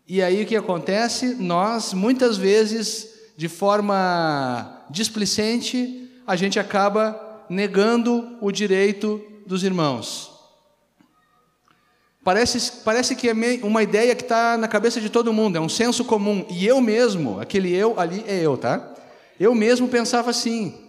[0.09, 1.35] E aí o que acontece?
[1.35, 10.33] Nós, muitas vezes, de forma displicente, a gente acaba negando o direito dos irmãos.
[12.25, 15.69] Parece, parece que é uma ideia que está na cabeça de todo mundo, é um
[15.69, 16.47] senso comum.
[16.49, 18.95] E eu mesmo, aquele eu ali é eu, tá?
[19.39, 20.86] Eu mesmo pensava assim,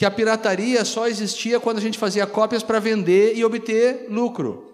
[0.00, 4.72] que a pirataria só existia quando a gente fazia cópias para vender e obter lucro.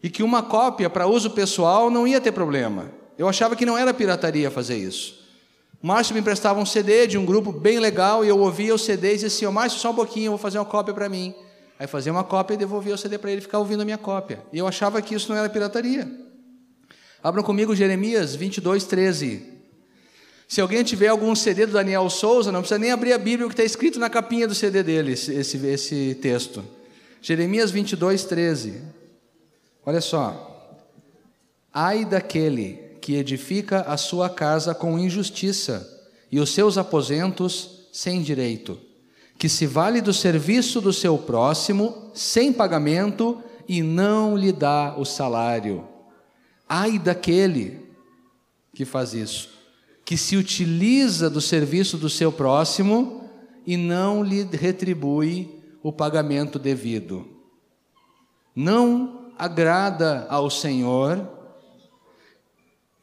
[0.00, 2.88] E que uma cópia para uso pessoal não ia ter problema.
[3.18, 5.26] Eu achava que não era pirataria fazer isso.
[5.82, 8.78] O Márcio me emprestava um CD de um grupo bem legal e eu ouvia o
[8.78, 11.08] CD e dizia assim: oh, Márcio, só um pouquinho, eu vou fazer uma cópia para
[11.08, 11.34] mim.
[11.76, 14.40] Aí fazia uma cópia e devolvia o CD para ele ficar ouvindo a minha cópia.
[14.52, 16.08] E eu achava que isso não era pirataria.
[17.20, 19.59] Abram comigo Jeremias 22, 13.
[20.50, 23.48] Se alguém tiver algum CD do Daniel Souza, não precisa nem abrir a Bíblia, o
[23.48, 26.64] que está escrito na capinha do CD dele, esse, esse texto.
[27.22, 28.82] Jeremias 22, 13.
[29.86, 30.76] Olha só.
[31.72, 35.88] Ai daquele que edifica a sua casa com injustiça
[36.32, 38.76] e os seus aposentos sem direito,
[39.38, 45.04] que se vale do serviço do seu próximo sem pagamento e não lhe dá o
[45.04, 45.86] salário.
[46.68, 47.88] Ai daquele
[48.74, 49.59] que faz isso,
[50.10, 53.30] que se utiliza do serviço do seu próximo
[53.64, 57.28] e não lhe retribui o pagamento devido.
[58.52, 61.28] Não agrada ao Senhor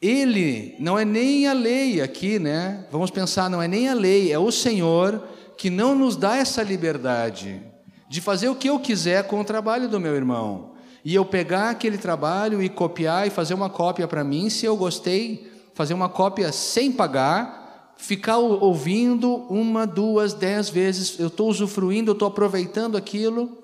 [0.02, 2.86] ele não é nem a lei aqui, né?
[2.92, 6.62] Vamos pensar, não é nem a lei, é o Senhor que não nos dá essa
[6.62, 7.62] liberdade
[8.06, 10.72] de fazer o que eu quiser com o trabalho do meu irmão.
[11.02, 14.76] E eu pegar aquele trabalho e copiar e fazer uma cópia para mim, se eu
[14.76, 15.47] gostei,
[15.78, 22.14] fazer uma cópia sem pagar, ficar ouvindo uma, duas, dez vezes, eu estou usufruindo, eu
[22.14, 23.62] estou aproveitando aquilo,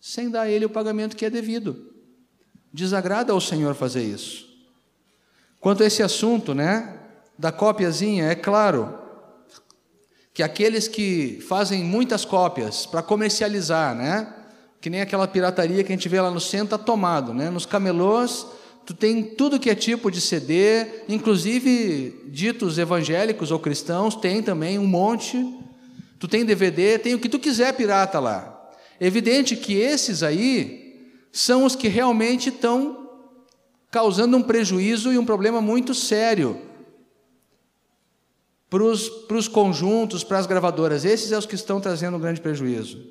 [0.00, 1.92] sem dar a ele o pagamento que é devido.
[2.72, 4.46] Desagrada ao Senhor fazer isso.
[5.58, 6.96] Quanto a esse assunto, né,
[7.36, 8.96] da cópiazinha, é claro
[10.32, 14.32] que aqueles que fazem muitas cópias para comercializar, né,
[14.80, 17.66] que nem aquela pirataria que a gente vê lá no centro, está tomado, né, nos
[17.66, 18.46] camelôs,
[18.88, 24.78] tu tem tudo que é tipo de CD, inclusive ditos evangélicos ou cristãos, tem também
[24.78, 25.36] um monte,
[26.18, 28.72] tu tem DVD, tem o que tu quiser pirata lá.
[28.98, 33.10] Evidente que esses aí são os que realmente estão
[33.90, 36.58] causando um prejuízo e um problema muito sério
[38.70, 41.04] para os conjuntos, para as gravadoras.
[41.04, 43.04] Esses são os que estão trazendo um grande prejuízo.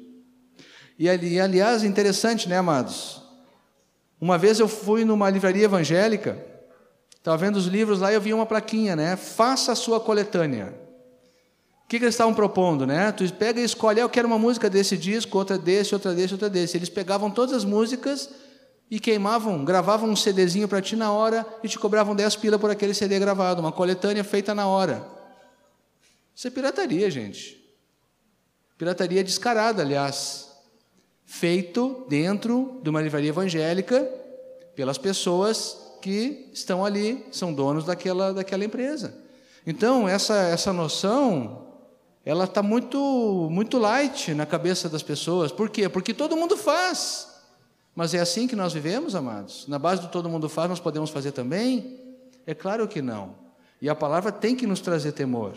[0.98, 3.27] E, aliás, interessante, né, amados?
[4.20, 6.44] Uma vez eu fui numa livraria evangélica,
[7.16, 9.16] estava vendo os livros lá e eu vi uma plaquinha, né?
[9.16, 10.74] Faça a sua coletânea.
[11.84, 13.12] O que, que eles estavam propondo, né?
[13.12, 16.34] Tu pega e escolhe, ah, eu quero uma música desse disco, outra desse, outra desse,
[16.34, 16.76] outra desse.
[16.76, 18.30] Eles pegavam todas as músicas
[18.90, 22.72] e queimavam, gravavam um CDzinho para ti na hora e te cobravam 10 pila por
[22.72, 25.06] aquele CD gravado, uma coletânea feita na hora.
[26.36, 27.58] Isso é pirataria, gente.
[28.78, 30.47] Pirataria descarada, aliás.
[31.28, 34.02] Feito dentro de uma livraria evangélica
[34.74, 39.14] pelas pessoas que estão ali, são donos daquela, daquela empresa.
[39.66, 41.68] Então, essa, essa noção,
[42.24, 45.52] ela está muito, muito light na cabeça das pessoas.
[45.52, 45.90] Por quê?
[45.90, 47.28] Porque todo mundo faz.
[47.94, 49.68] Mas é assim que nós vivemos, amados?
[49.68, 52.00] Na base do todo mundo faz, nós podemos fazer também?
[52.46, 53.36] É claro que não.
[53.82, 55.54] E a palavra tem que nos trazer temor.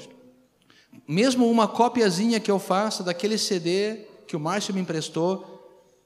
[1.07, 5.60] Mesmo uma copiazinha que eu faça daquele CD que o Márcio me emprestou,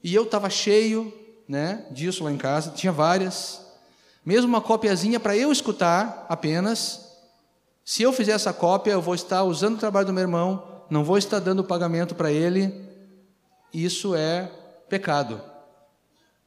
[0.05, 1.13] e eu estava cheio
[1.47, 3.61] né, disso lá em casa, tinha várias.
[4.25, 7.11] Mesmo uma copiazinha para eu escutar apenas.
[7.83, 11.03] Se eu fizer essa cópia, eu vou estar usando o trabalho do meu irmão, não
[11.03, 12.87] vou estar dando pagamento para ele.
[13.73, 14.49] Isso é
[14.87, 15.41] pecado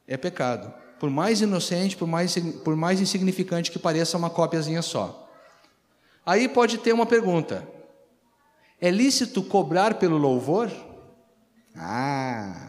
[0.09, 0.73] é pecado.
[0.99, 5.29] Por mais inocente, por mais, por mais insignificante que pareça uma cópiazinha só.
[6.25, 7.65] Aí pode ter uma pergunta:
[8.81, 10.69] é lícito cobrar pelo louvor?
[11.77, 12.68] Ah.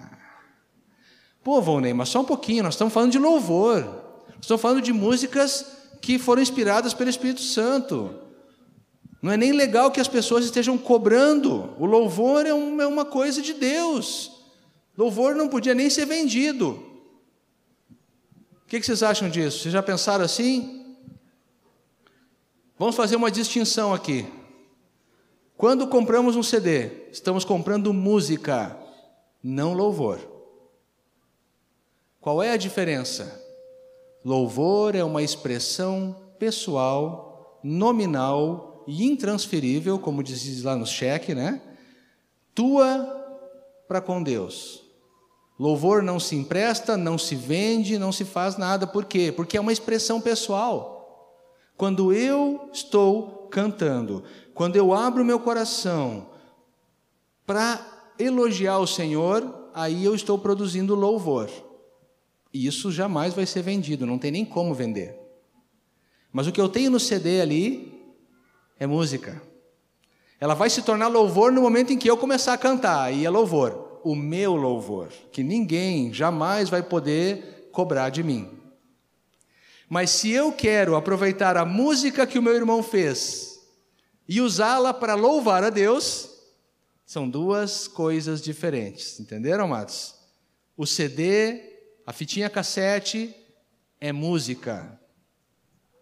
[1.42, 3.86] Pô, Volney, mas só um pouquinho, nós estamos falando de louvor.
[4.40, 5.66] Estamos falando de músicas
[6.00, 8.14] que foram inspiradas pelo Espírito Santo.
[9.22, 11.74] Não é nem legal que as pessoas estejam cobrando.
[11.78, 14.32] O louvor é, é uma coisa de Deus.
[14.96, 16.82] Louvor não podia nem ser vendido.
[18.64, 19.60] O que vocês acham disso?
[19.60, 20.96] Vocês já pensaram assim?
[22.78, 24.26] Vamos fazer uma distinção aqui.
[25.56, 28.74] Quando compramos um CD, estamos comprando música,
[29.42, 30.29] não louvor.
[32.20, 33.42] Qual é a diferença?
[34.22, 41.62] Louvor é uma expressão pessoal, nominal e intransferível, como diz lá no cheque, né?
[42.54, 43.16] Tua
[43.88, 44.82] para com Deus.
[45.58, 48.86] Louvor não se empresta, não se vende, não se faz nada.
[48.86, 49.32] Por quê?
[49.34, 51.34] Porque é uma expressão pessoal.
[51.74, 56.26] Quando eu estou cantando, quando eu abro meu coração
[57.46, 61.50] para elogiar o Senhor, aí eu estou produzindo louvor.
[62.52, 65.16] E isso jamais vai ser vendido, não tem nem como vender.
[66.32, 67.92] Mas o que eu tenho no CD ali
[68.78, 69.40] é música.
[70.40, 73.30] Ela vai se tornar louvor no momento em que eu começar a cantar, aí é
[73.30, 78.48] louvor, o meu louvor, que ninguém jamais vai poder cobrar de mim.
[79.88, 83.60] Mas se eu quero aproveitar a música que o meu irmão fez
[84.28, 86.30] e usá-la para louvar a Deus,
[87.04, 89.18] são duas coisas diferentes.
[89.18, 90.14] Entenderam, amados?
[90.76, 91.69] O CD,
[92.10, 93.32] a fitinha cassete,
[94.00, 94.98] é música.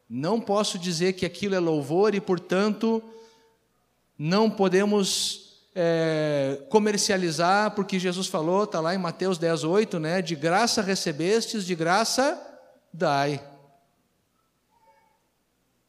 [0.09, 3.03] Não posso dizer que aquilo é louvor e, portanto,
[4.19, 10.23] não podemos é, comercializar, porque Jesus falou, está lá em Mateus 10, 8, né?
[10.23, 12.43] De graça recebestes, de graça
[12.91, 13.47] dai.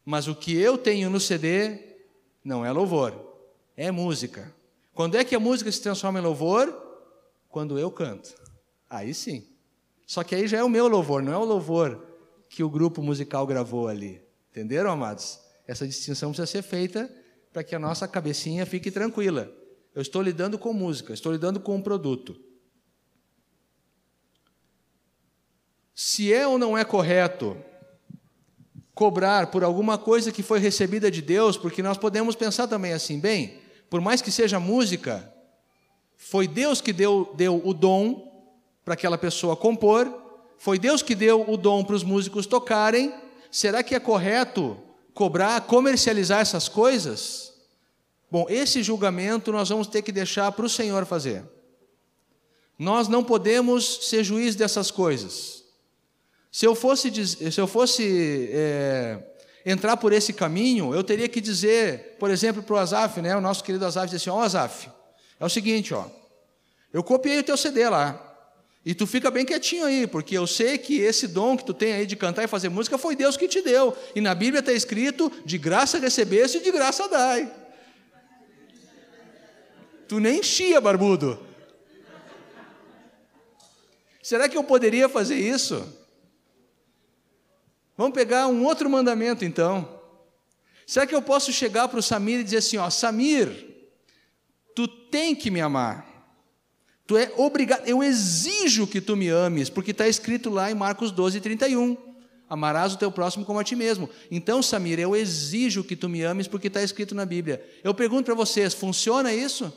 [0.04, 1.96] Mas o que eu tenho no CD
[2.44, 3.14] não é louvor,
[3.78, 4.54] é música.
[4.94, 6.78] Quando é que a música se transforma em louvor?
[7.48, 8.36] Quando eu canto.
[8.90, 9.48] Aí sim.
[10.10, 12.04] Só que aí já é o meu louvor, não é o louvor
[12.50, 14.20] que o grupo musical gravou ali.
[14.50, 15.40] Entenderam, amados?
[15.68, 17.08] Essa distinção precisa ser feita
[17.54, 19.54] para que a nossa cabecinha fique tranquila.
[19.94, 22.36] Eu estou lidando com música, estou lidando com um produto.
[25.94, 27.56] Se é ou não é correto
[28.96, 33.20] cobrar por alguma coisa que foi recebida de Deus, porque nós podemos pensar também assim,
[33.20, 33.60] bem,
[33.92, 35.32] por mais que seja música,
[36.18, 38.29] foi Deus que deu, deu o dom
[38.90, 40.12] para aquela pessoa compor,
[40.58, 43.14] foi Deus que deu o dom para os músicos tocarem,
[43.52, 44.76] será que é correto
[45.14, 47.54] cobrar, comercializar essas coisas?
[48.32, 51.44] Bom, esse julgamento nós vamos ter que deixar para o Senhor fazer.
[52.80, 55.64] Nós não podemos ser juiz dessas coisas.
[56.52, 59.24] Se eu fosse, se eu fosse é,
[59.64, 63.42] entrar por esse caminho, eu teria que dizer, por exemplo, para o Azaf, né, o
[63.42, 64.90] nosso querido Azaf, dizer assim: Ó, oh, Azaf,
[65.40, 66.06] é o seguinte, ó,
[66.92, 68.26] eu copiei o teu CD lá,
[68.86, 71.94] e tu fica bem quietinho aí, porque eu sei que esse dom que tu tem
[71.94, 73.96] aí de cantar e fazer música foi Deus que te deu.
[74.16, 77.52] E na Bíblia está escrito: de graça recebeste e de graça dai.
[80.08, 81.46] Tu nem enchia, barbudo.
[84.24, 85.88] Será que eu poderia fazer isso?
[87.98, 90.02] Vamos pegar um outro mandamento então.
[90.88, 93.68] Será que eu posso chegar para o Samir e dizer assim: ó, Samir,
[94.74, 96.09] tu tem que me amar.
[97.10, 101.10] Tu é obrigado, eu exijo que tu me ames, porque está escrito lá em Marcos
[101.10, 101.98] 12, 31.
[102.48, 104.08] Amarás o teu próximo como a ti mesmo.
[104.30, 107.68] Então, Samir, eu exijo que tu me ames, porque está escrito na Bíblia.
[107.84, 109.74] Eu pergunto para vocês: funciona isso?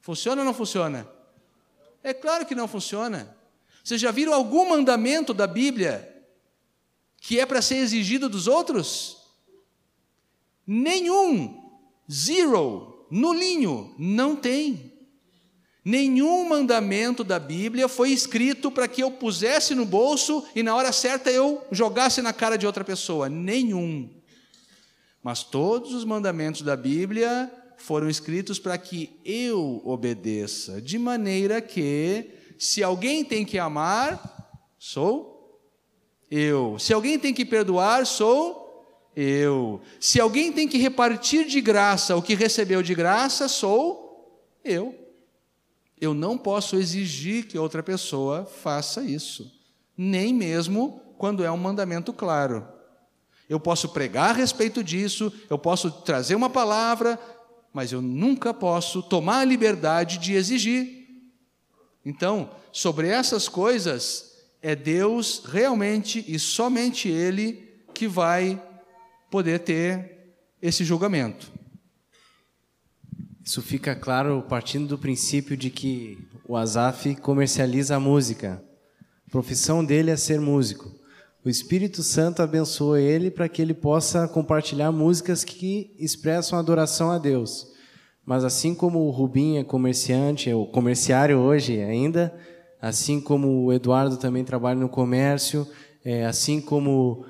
[0.00, 1.06] Funciona ou não funciona?
[2.02, 3.36] É claro que não funciona.
[3.84, 6.10] Vocês já viram algum mandamento da Bíblia
[7.20, 9.18] que é para ser exigido dos outros?
[10.66, 11.70] Nenhum,
[12.10, 14.87] zero, nulinho, não tem.
[15.88, 20.92] Nenhum mandamento da Bíblia foi escrito para que eu pusesse no bolso e na hora
[20.92, 23.26] certa eu jogasse na cara de outra pessoa.
[23.30, 24.10] Nenhum.
[25.22, 32.32] Mas todos os mandamentos da Bíblia foram escritos para que eu obedeça, de maneira que,
[32.58, 35.58] se alguém tem que amar, sou
[36.30, 36.78] eu.
[36.78, 38.84] Se alguém tem que perdoar, sou
[39.16, 39.80] eu.
[39.98, 45.07] Se alguém tem que repartir de graça o que recebeu de graça, sou eu.
[46.00, 49.50] Eu não posso exigir que outra pessoa faça isso,
[49.96, 52.66] nem mesmo quando é um mandamento claro.
[53.48, 57.18] Eu posso pregar a respeito disso, eu posso trazer uma palavra,
[57.72, 61.06] mas eu nunca posso tomar a liberdade de exigir.
[62.04, 64.32] Então, sobre essas coisas,
[64.62, 68.62] é Deus realmente e somente Ele que vai
[69.30, 71.50] poder ter esse julgamento.
[73.48, 78.62] Isso fica claro partindo do princípio de que o Azaf comercializa a música.
[79.26, 80.92] A profissão dele é ser músico.
[81.42, 87.16] O Espírito Santo abençoou ele para que ele possa compartilhar músicas que expressam adoração a
[87.16, 87.68] Deus.
[88.22, 92.38] Mas assim como o Rubim é comerciante, é o comerciário hoje ainda,
[92.82, 95.66] assim como o Eduardo também trabalha no comércio,
[96.04, 97.24] é, assim como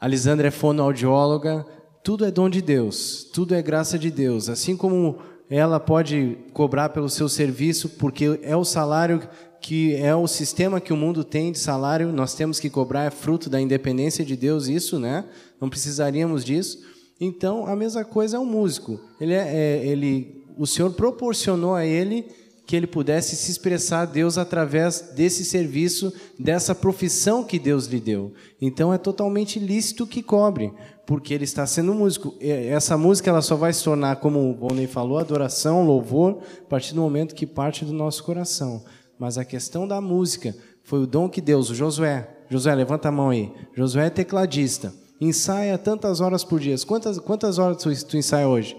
[0.00, 1.66] a Lisandra é fonoaudióloga,
[2.04, 4.48] tudo é dom de Deus, tudo é graça de Deus.
[4.48, 5.18] Assim como
[5.50, 9.28] ela pode cobrar pelo seu serviço, porque é o salário
[9.60, 13.10] que é o sistema que o mundo tem de salário, nós temos que cobrar, é
[13.10, 15.24] fruto da independência de Deus, isso, né?
[15.60, 16.78] Não precisaríamos disso.
[17.20, 19.00] Então, a mesma coisa é um músico.
[19.20, 22.26] Ele, é, é, ele, o Senhor proporcionou a ele
[22.68, 27.98] que ele pudesse se expressar a Deus através desse serviço, dessa profissão que Deus lhe
[27.98, 28.34] deu.
[28.60, 30.70] Então, é totalmente lícito que cobre,
[31.06, 32.34] porque ele está sendo músico.
[32.38, 36.92] Essa música ela só vai se tornar, como o Bonney falou, adoração, louvor, a partir
[36.92, 38.84] do momento que parte do nosso coração.
[39.18, 40.54] Mas a questão da música
[40.84, 43.50] foi o dom que Deus, o Josué, Josué, levanta a mão aí.
[43.74, 44.92] Josué é tecladista.
[45.18, 46.76] Ensaia tantas horas por dia.
[46.86, 48.76] Quantas, quantas horas tu, tu ensaia hoje?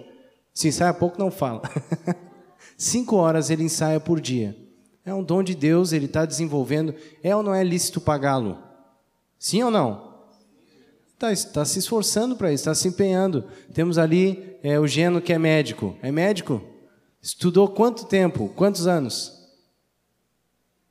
[0.53, 1.63] Se ensaia pouco, não fala.
[2.79, 4.55] Cinco horas ele ensaia por dia.
[5.05, 6.95] É um dom de Deus, ele está desenvolvendo.
[7.21, 8.57] É ou não é lícito pagá-lo?
[9.37, 10.23] Sim ou não?
[11.13, 13.43] Está tá se esforçando para isso, está se empenhando.
[13.73, 15.97] Temos ali é, o Geno, que é médico.
[16.01, 16.61] É médico?
[17.21, 18.47] Estudou quanto tempo?
[18.55, 19.37] Quantos anos?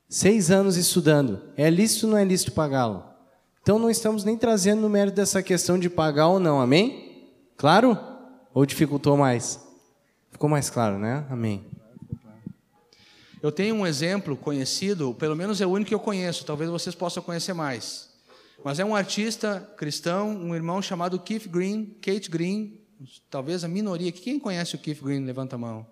[0.07, 1.41] Seis anos estudando.
[1.57, 3.03] É lícito ou não é lícito pagá-lo?
[3.63, 7.31] Então não estamos nem trazendo no mérito dessa questão de pagar ou não, amém?
[7.57, 7.97] Claro?
[8.53, 9.59] Ou dificultou mais?
[10.31, 11.25] Ficou mais claro, né?
[11.31, 11.68] Amém.
[13.41, 16.95] Eu tenho um exemplo conhecido, pelo menos é o único que eu conheço, talvez vocês
[16.95, 18.09] possam conhecer mais.
[18.63, 22.77] Mas é um artista cristão, um irmão chamado Keith Green, Kate Green,
[23.29, 24.11] talvez a minoria.
[24.11, 25.23] Quem conhece o Keith Green?
[25.23, 25.87] Levanta a mão.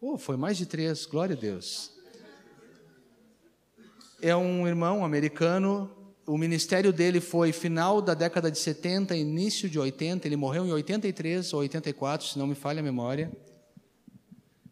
[0.00, 1.92] Oh, foi mais de três, glória a Deus
[4.22, 5.90] é um irmão americano.
[6.24, 10.26] O ministério dele foi final da década de 70, início de 80.
[10.28, 13.32] Ele morreu em 83 ou 84, se não me falha a memória.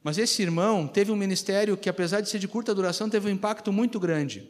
[0.03, 3.33] Mas esse irmão teve um ministério que, apesar de ser de curta duração, teve um
[3.33, 4.49] impacto muito grande.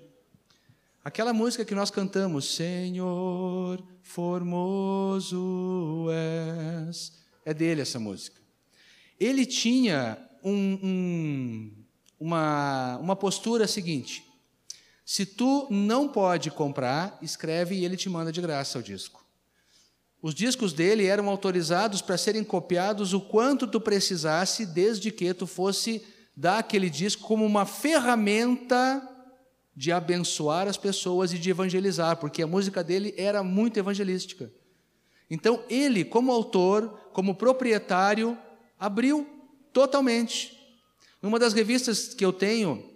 [1.03, 5.39] Aquela música que nós cantamos, Senhor, formoso
[6.11, 7.13] és,
[7.45, 8.41] é dele essa música.
[9.19, 11.73] Ele tinha um, um,
[12.19, 14.25] uma, uma postura seguinte:
[15.05, 19.20] se tu não pode comprar, escreve e ele te manda de graça o disco.
[20.23, 25.47] Os discos dele eram autorizados para serem copiados o quanto tu precisasse, desde que tu
[25.47, 26.05] fosse
[26.37, 29.07] dar aquele disco como uma ferramenta
[29.75, 34.53] de abençoar as pessoas e de evangelizar, porque a música dele era muito evangelística.
[35.31, 38.37] Então, ele, como autor, como proprietário,
[38.79, 39.27] abriu
[39.73, 40.59] totalmente.
[41.23, 42.91] Numa das revistas que eu tenho,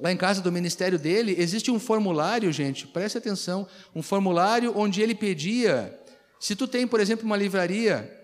[0.00, 5.02] Lá em casa do ministério dele, existe um formulário, gente, preste atenção, um formulário onde
[5.02, 5.99] ele pedia,
[6.40, 8.18] se tu tem, por exemplo, uma livraria,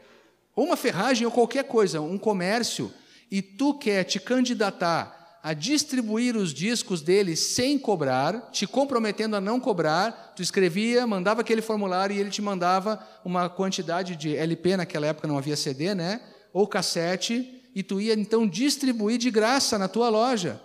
[0.55, 2.91] ou uma ferragem ou qualquer coisa, um comércio,
[3.31, 9.41] e tu quer te candidatar a distribuir os discos dele sem cobrar, te comprometendo a
[9.41, 14.79] não cobrar, tu escrevia, mandava aquele formulário e ele te mandava uma quantidade de LP,
[14.79, 16.21] naquela época não havia CD, né?
[16.53, 20.61] Ou cassete, e tu ia então distribuir de graça na tua loja.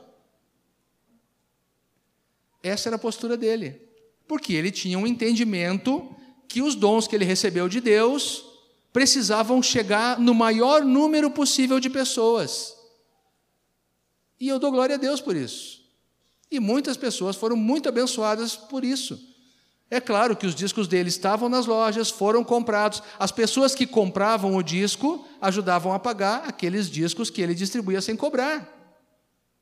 [2.64, 3.82] Essa era a postura dele.
[4.26, 6.16] Porque ele tinha um entendimento
[6.52, 8.44] que os dons que ele recebeu de Deus
[8.92, 12.76] precisavam chegar no maior número possível de pessoas.
[14.40, 15.82] E eu dou glória a Deus por isso.
[16.50, 19.20] E muitas pessoas foram muito abençoadas por isso.
[19.90, 23.02] É claro que os discos dele estavam nas lojas, foram comprados.
[23.18, 28.16] As pessoas que compravam o disco ajudavam a pagar aqueles discos que ele distribuía sem
[28.16, 28.82] cobrar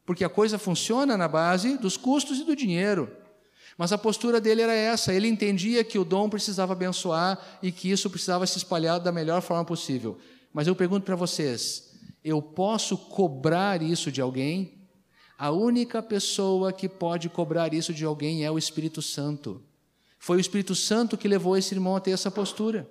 [0.09, 3.15] porque a coisa funciona na base dos custos e do dinheiro.
[3.79, 7.89] Mas a postura dele era essa, ele entendia que o dom precisava abençoar e que
[7.89, 10.17] isso precisava se espalhar da melhor forma possível.
[10.51, 11.89] Mas eu pergunto para vocês:
[12.21, 14.77] eu posso cobrar isso de alguém?
[15.37, 19.63] A única pessoa que pode cobrar isso de alguém é o Espírito Santo.
[20.19, 22.85] Foi o Espírito Santo que levou esse irmão a ter essa postura.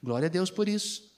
[0.00, 1.10] Glória a Deus por isso.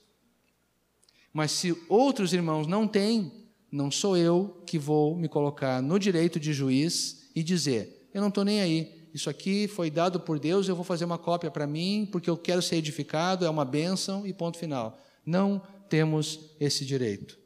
[1.31, 3.31] Mas se outros irmãos não têm,
[3.71, 8.29] não sou eu que vou me colocar no direito de juiz e dizer: eu não
[8.29, 11.67] estou nem aí, isso aqui foi dado por Deus, eu vou fazer uma cópia para
[11.67, 14.97] mim, porque eu quero ser edificado, é uma bênção e ponto final.
[15.25, 17.37] Não temos esse direito.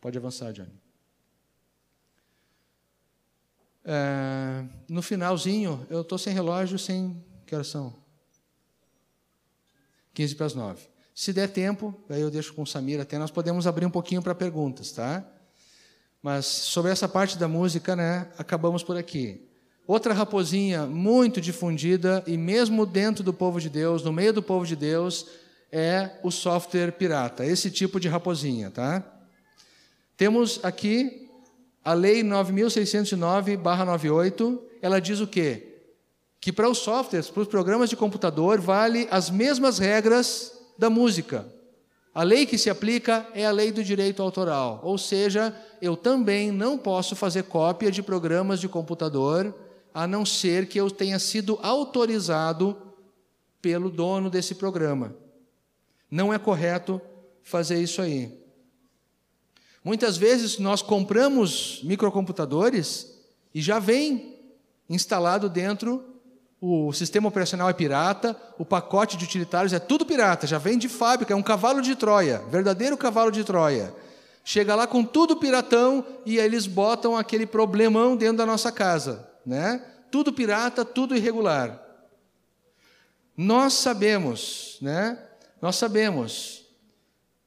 [0.00, 0.72] Pode avançar, Johnny.
[3.84, 7.24] É, no finalzinho, eu estou sem relógio, sem.
[7.46, 7.94] Que horas são?
[10.12, 10.88] 15 para as 9.
[11.14, 14.22] Se der tempo, aí eu deixo com o Samir até, nós podemos abrir um pouquinho
[14.22, 15.24] para perguntas, tá?
[16.20, 19.49] Mas sobre essa parte da música, né, acabamos por aqui.
[19.86, 24.64] Outra raposinha muito difundida, e mesmo dentro do povo de Deus, no meio do povo
[24.64, 25.26] de Deus,
[25.72, 29.02] é o software pirata, esse tipo de raposinha, tá?
[30.16, 31.28] Temos aqui
[31.84, 35.66] a Lei 9609-98, ela diz o quê?
[36.40, 41.46] Que para os softwares, para os programas de computador, vale as mesmas regras da música.
[42.12, 46.50] A lei que se aplica é a lei do direito autoral, ou seja, eu também
[46.50, 49.54] não posso fazer cópia de programas de computador
[49.92, 52.76] a não ser que eu tenha sido autorizado
[53.60, 55.14] pelo dono desse programa.
[56.10, 57.00] Não é correto
[57.42, 58.38] fazer isso aí.
[59.84, 63.18] Muitas vezes nós compramos microcomputadores
[63.54, 64.38] e já vem
[64.88, 66.04] instalado dentro
[66.62, 70.90] o sistema operacional é pirata, o pacote de utilitários é tudo pirata, já vem de
[70.90, 73.94] fábrica, é um cavalo de Troia, verdadeiro cavalo de Troia.
[74.44, 79.29] Chega lá com tudo piratão e aí eles botam aquele problemão dentro da nossa casa
[79.44, 79.84] né?
[80.10, 81.80] Tudo pirata, tudo irregular.
[83.36, 85.18] Nós sabemos, né?
[85.62, 86.64] Nós sabemos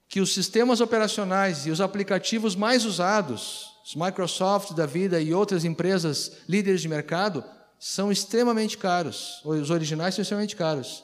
[0.08, 5.66] que os sistemas operacionais e os aplicativos mais usados, os Microsoft da vida e outras
[5.66, 7.44] empresas líderes de mercado,
[7.80, 9.42] são extremamente caros.
[9.44, 11.04] Os originais são extremamente caros.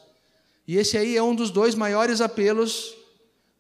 [0.68, 2.94] E esse aí é um dos dois maiores apelos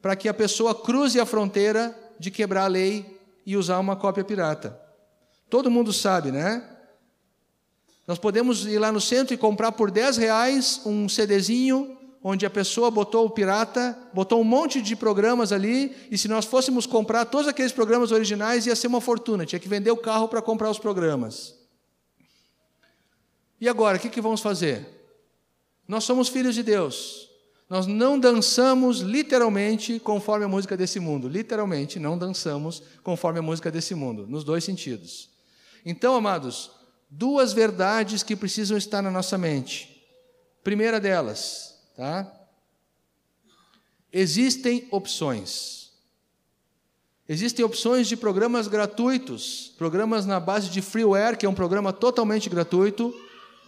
[0.01, 4.23] para que a pessoa cruze a fronteira de quebrar a lei e usar uma cópia
[4.23, 4.80] pirata.
[5.49, 6.63] Todo mundo sabe, né?
[8.10, 12.49] Nós podemos ir lá no centro e comprar por 10 reais um CDzinho onde a
[12.49, 17.26] pessoa botou o pirata, botou um monte de programas ali, e se nós fôssemos comprar
[17.26, 20.72] todos aqueles programas originais, ia ser uma fortuna, tinha que vender o carro para comprar
[20.72, 21.53] os programas.
[23.62, 24.88] E agora, o que, que vamos fazer?
[25.88, 27.30] Nós somos filhos de Deus.
[27.70, 31.30] Nós não dançamos literalmente conforme a música desse mundo.
[31.30, 35.30] Literalmente, não dançamos conforme a música desse mundo, nos dois sentidos.
[35.86, 36.78] Então, amados,
[37.10, 40.05] duas verdades que precisam estar na nossa mente.
[40.64, 42.32] Primeira delas, tá?
[44.12, 45.91] Existem opções.
[47.28, 52.49] Existem opções de programas gratuitos, programas na base de freeware, que é um programa totalmente
[52.49, 53.14] gratuito,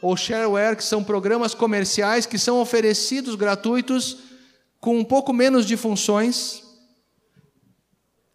[0.02, 4.18] ou shareware, que são programas comerciais que são oferecidos gratuitos
[4.80, 6.64] com um pouco menos de funções,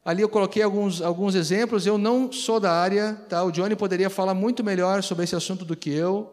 [0.07, 3.43] Ali eu coloquei alguns, alguns exemplos, eu não sou da área, tá?
[3.43, 6.33] o Johnny poderia falar muito melhor sobre esse assunto do que eu,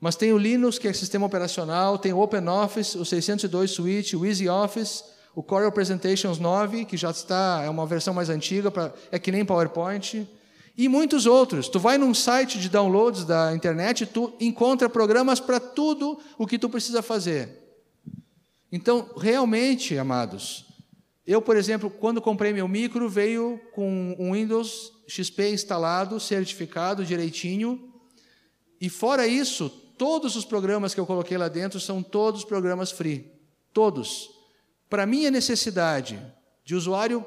[0.00, 4.24] mas tem o Linux, que é sistema operacional, tem o OpenOffice, o 602 Suite, o
[4.24, 5.02] EasyOffice,
[5.34, 9.32] o Core Presentations 9, que já está, é uma versão mais antiga, pra, é que
[9.32, 10.24] nem PowerPoint,
[10.76, 11.68] e muitos outros.
[11.68, 16.56] Tu vai num site de downloads da internet, tu encontra programas para tudo o que
[16.56, 17.82] tu precisa fazer.
[18.70, 20.67] Então, realmente, amados,
[21.30, 27.92] eu, por exemplo, quando comprei meu micro, veio com um Windows XP instalado, certificado direitinho.
[28.80, 29.68] E fora isso,
[29.98, 33.30] todos os programas que eu coloquei lá dentro são todos programas free.
[33.74, 34.30] Todos.
[34.88, 36.18] Para minha necessidade
[36.64, 37.26] de usuário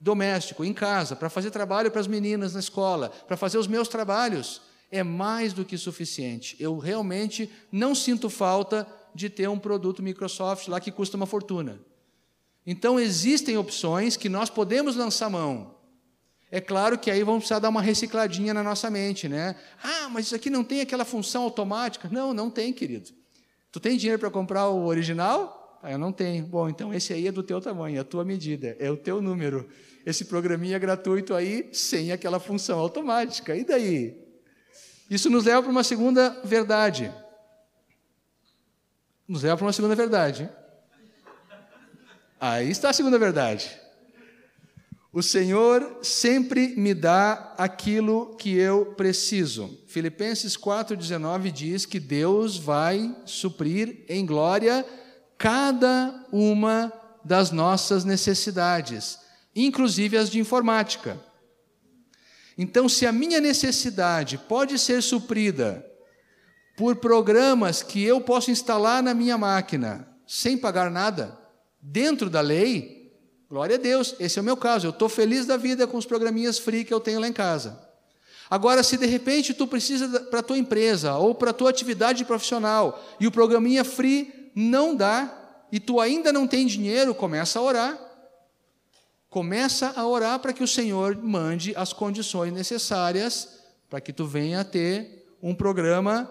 [0.00, 3.88] doméstico, em casa, para fazer trabalho para as meninas na escola, para fazer os meus
[3.88, 6.56] trabalhos, é mais do que suficiente.
[6.58, 11.78] Eu realmente não sinto falta de ter um produto Microsoft lá que custa uma fortuna.
[12.70, 15.74] Então existem opções que nós podemos lançar mão.
[16.50, 19.56] É claro que aí vamos precisar dar uma recicladinha na nossa mente, né?
[19.82, 22.10] Ah, mas isso aqui não tem aquela função automática.
[22.12, 23.08] Não, não tem, querido.
[23.72, 25.80] Tu tem dinheiro para comprar o original?
[25.82, 26.44] Ah, eu não tenho.
[26.44, 29.22] Bom, então esse aí é do teu tamanho, é a tua medida, é o teu
[29.22, 29.66] número.
[30.04, 33.56] Esse programinha é gratuito aí, sem aquela função automática.
[33.56, 34.14] E daí?
[35.08, 37.10] Isso nos leva para uma segunda verdade.
[39.26, 40.50] Nos leva para uma segunda verdade.
[42.40, 43.78] Aí está a segunda verdade.
[45.12, 49.76] O Senhor sempre me dá aquilo que eu preciso.
[49.86, 54.86] Filipenses 4,19 diz que Deus vai suprir em glória
[55.36, 56.92] cada uma
[57.24, 59.18] das nossas necessidades,
[59.56, 61.18] inclusive as de informática.
[62.56, 65.84] Então, se a minha necessidade pode ser suprida
[66.76, 71.47] por programas que eu posso instalar na minha máquina sem pagar nada,
[71.80, 73.12] dentro da lei,
[73.48, 76.06] glória a Deus, esse é o meu caso, eu estou feliz da vida com os
[76.06, 77.88] programinhas free que eu tenho lá em casa.
[78.50, 82.24] Agora, se de repente tu precisa para a tua empresa ou para a tua atividade
[82.24, 85.34] profissional e o programinha free não dá
[85.70, 87.98] e tu ainda não tem dinheiro, começa a orar.
[89.28, 93.60] Começa a orar para que o Senhor mande as condições necessárias
[93.90, 96.30] para que tu venha a ter um programa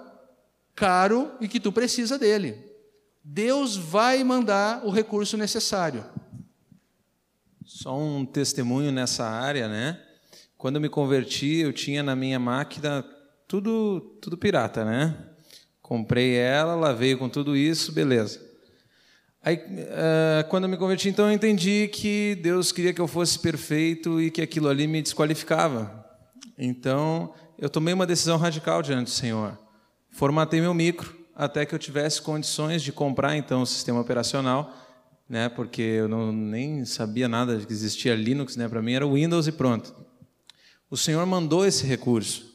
[0.76, 2.64] caro e que tu precisa dele.
[3.30, 6.06] Deus vai mandar o recurso necessário.
[7.66, 10.00] Só um testemunho nessa área, né?
[10.58, 13.06] Quando eu me converti, eu tinha na minha máquina
[13.46, 15.14] tudo, tudo pirata, né?
[15.82, 18.42] Comprei ela, veio com tudo isso, beleza.
[19.44, 23.38] Aí, uh, quando eu me converti, então eu entendi que Deus queria que eu fosse
[23.38, 26.06] perfeito e que aquilo ali me desqualificava.
[26.58, 29.60] Então, eu tomei uma decisão radical diante do Senhor.
[30.10, 34.76] Formatei meu micro até que eu tivesse condições de comprar então o sistema operacional,
[35.30, 35.48] né?
[35.48, 38.68] Porque eu não, nem sabia nada de que existia Linux, né?
[38.68, 39.96] Para mim era Windows e pronto.
[40.90, 42.52] O Senhor mandou esse recurso,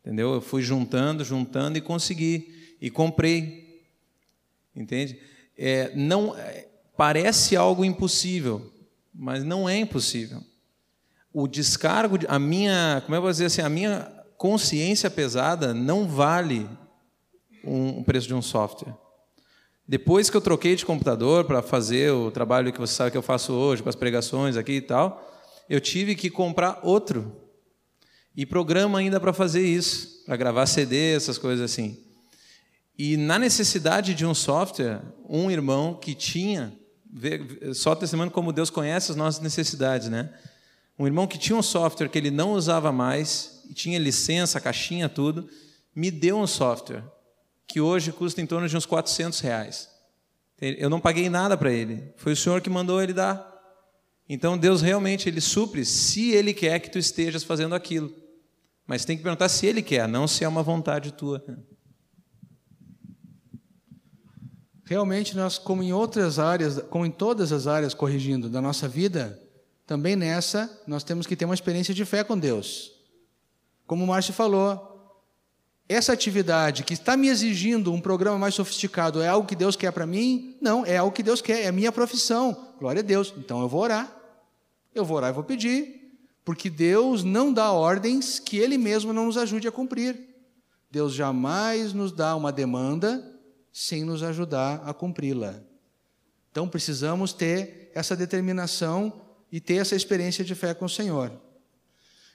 [0.00, 0.34] entendeu?
[0.34, 3.86] Eu fui juntando, juntando e consegui e comprei,
[4.74, 5.16] entende?
[5.56, 6.66] É, não é,
[6.96, 8.72] parece algo impossível,
[9.14, 10.42] mas não é impossível.
[11.32, 16.08] O descargo, a minha, como é eu vou dizer assim, a minha consciência pesada não
[16.08, 16.68] vale
[17.66, 18.94] um, o preço de um software.
[19.86, 23.22] Depois que eu troquei de computador para fazer o trabalho que você sabe que eu
[23.22, 25.30] faço hoje, com as pregações aqui e tal,
[25.68, 27.36] eu tive que comprar outro.
[28.34, 32.02] E programa ainda para fazer isso, para gravar CD, essas coisas assim.
[32.98, 36.72] E na necessidade de um software, um irmão que tinha,
[37.74, 40.32] só testemunho como Deus conhece as nossas necessidades, né?
[40.98, 45.48] Um irmão que tinha um software que ele não usava mais, tinha licença, caixinha, tudo,
[45.94, 47.04] me deu um software
[47.74, 49.90] que hoje custa em torno de uns 400 reais.
[50.60, 53.52] Eu não paguei nada para ele, foi o Senhor que mandou ele dar.
[54.28, 58.14] Então Deus realmente ele supre se Ele quer que tu estejas fazendo aquilo.
[58.86, 61.44] Mas tem que perguntar se Ele quer, não se é uma vontade tua.
[64.84, 69.42] Realmente nós, como em outras áreas, como em todas as áreas, corrigindo da nossa vida,
[69.84, 72.92] também nessa nós temos que ter uma experiência de fé com Deus.
[73.84, 74.93] Como o Márcio falou,
[75.88, 79.92] essa atividade que está me exigindo um programa mais sofisticado é algo que Deus quer
[79.92, 80.56] para mim?
[80.60, 82.74] Não, é algo que Deus quer, é a minha profissão.
[82.78, 83.34] Glória a Deus.
[83.36, 84.14] Então eu vou orar.
[84.94, 86.12] Eu vou orar e vou pedir,
[86.44, 90.18] porque Deus não dá ordens que Ele mesmo não nos ajude a cumprir.
[90.90, 93.32] Deus jamais nos dá uma demanda
[93.72, 95.56] sem nos ajudar a cumpri-la.
[96.50, 99.12] Então precisamos ter essa determinação
[99.50, 101.32] e ter essa experiência de fé com o Senhor.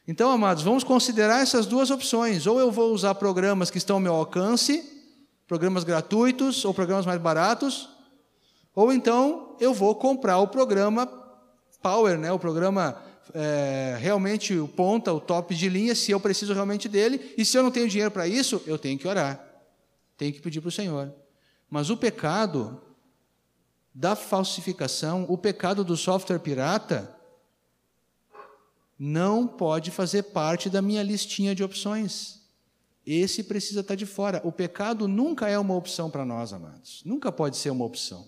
[0.10, 2.47] Então, amados, vamos considerar essas duas opções.
[2.47, 4.84] Ou eu vou usar programas que estão ao meu alcance,
[5.47, 7.88] programas gratuitos ou programas mais baratos,
[8.74, 11.05] ou então eu vou comprar o programa
[11.80, 12.99] Power, né, o programa
[13.36, 17.55] é, realmente o ponta, o top de linha, se eu preciso realmente dele, e se
[17.55, 19.39] eu não tenho dinheiro para isso, eu tenho que orar,
[20.18, 21.14] tenho que pedir para o Senhor.
[21.70, 22.82] Mas o pecado
[23.93, 27.16] da falsificação, o pecado do software pirata,
[29.00, 32.41] não pode fazer parte da minha listinha de opções.
[33.06, 34.41] Esse precisa estar de fora.
[34.43, 37.02] O pecado nunca é uma opção para nós, amados.
[37.06, 38.28] Nunca pode ser uma opção.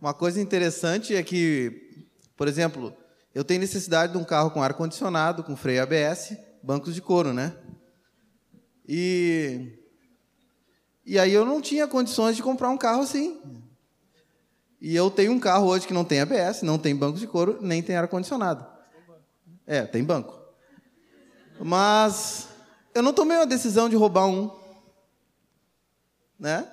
[0.00, 2.06] Uma coisa interessante é que,
[2.36, 2.96] por exemplo,
[3.34, 7.56] eu tenho necessidade de um carro com ar-condicionado, com freio ABS, bancos de couro, né?
[8.86, 9.76] E,
[11.04, 13.40] e aí eu não tinha condições de comprar um carro assim.
[14.80, 17.58] E eu tenho um carro hoje que não tem ABS, não tem banco de couro,
[17.60, 18.64] nem tem ar-condicionado.
[19.66, 20.38] É, tem banco.
[21.60, 22.48] Mas
[22.94, 24.50] eu não tomei uma decisão de roubar um.
[26.38, 26.66] Né?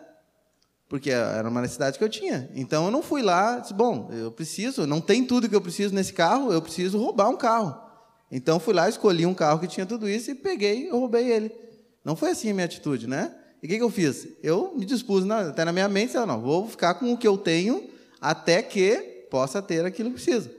[0.87, 2.49] Porque era uma necessidade que eu tinha.
[2.53, 5.93] Então eu não fui lá, disse, bom, eu preciso, não tem tudo que eu preciso
[5.93, 7.75] nesse carro, eu preciso roubar um carro.
[8.31, 11.51] Então fui lá, escolhi um carro que tinha tudo isso e peguei e roubei ele.
[12.03, 13.35] Não foi assim a minha atitude, né?
[13.63, 14.27] E o que, que eu fiz?
[14.43, 17.94] Eu me dispus, até na minha mente, não, vou ficar com o que eu tenho
[18.19, 20.51] até que possa ter aquilo que precisa.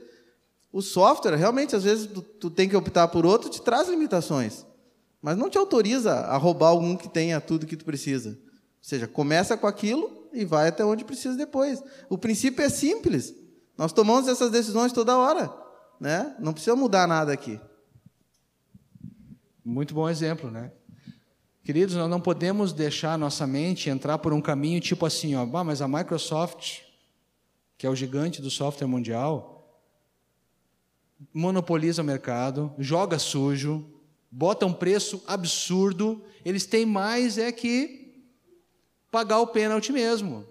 [0.72, 4.66] O software, realmente, às vezes, tu, tu tem que optar por outro, te traz limitações,
[5.22, 8.30] mas não te autoriza a roubar algum que tenha tudo que tu precisa.
[8.30, 8.36] Ou
[8.82, 11.82] seja, começa com aquilo e vai até onde precisa depois.
[12.08, 13.34] O princípio é simples.
[13.76, 15.52] Nós tomamos essas decisões toda hora,
[16.00, 16.36] né?
[16.38, 17.58] Não precisa mudar nada aqui.
[19.64, 20.70] Muito bom exemplo, né?
[21.64, 25.64] Queridos, nós não podemos deixar nossa mente entrar por um caminho tipo assim, ó, ah,
[25.64, 26.85] mas a Microsoft
[27.78, 29.56] que é o gigante do software mundial,
[31.32, 33.84] monopoliza o mercado, joga sujo,
[34.30, 38.22] bota um preço absurdo, eles têm mais é que
[39.10, 40.46] pagar o pênalti mesmo.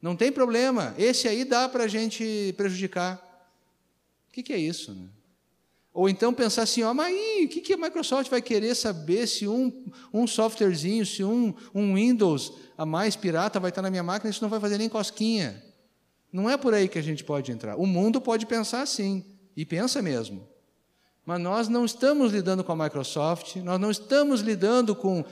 [0.00, 3.16] Não tem problema, esse aí dá para a gente prejudicar.
[4.28, 4.92] O que, que é isso?
[4.92, 5.08] Né?
[5.94, 9.26] Ou então pensar assim, ó, mas aí, o que, que a Microsoft vai querer saber
[9.26, 14.02] se um, um softwarezinho, se um, um Windows a mais pirata vai estar na minha
[14.02, 15.62] máquina, isso não vai fazer nem cosquinha.
[16.32, 17.76] Não é por aí que a gente pode entrar.
[17.76, 19.22] O mundo pode pensar assim,
[19.54, 20.48] e pensa mesmo.
[21.26, 25.24] Mas nós não estamos lidando com a Microsoft, nós não estamos lidando com,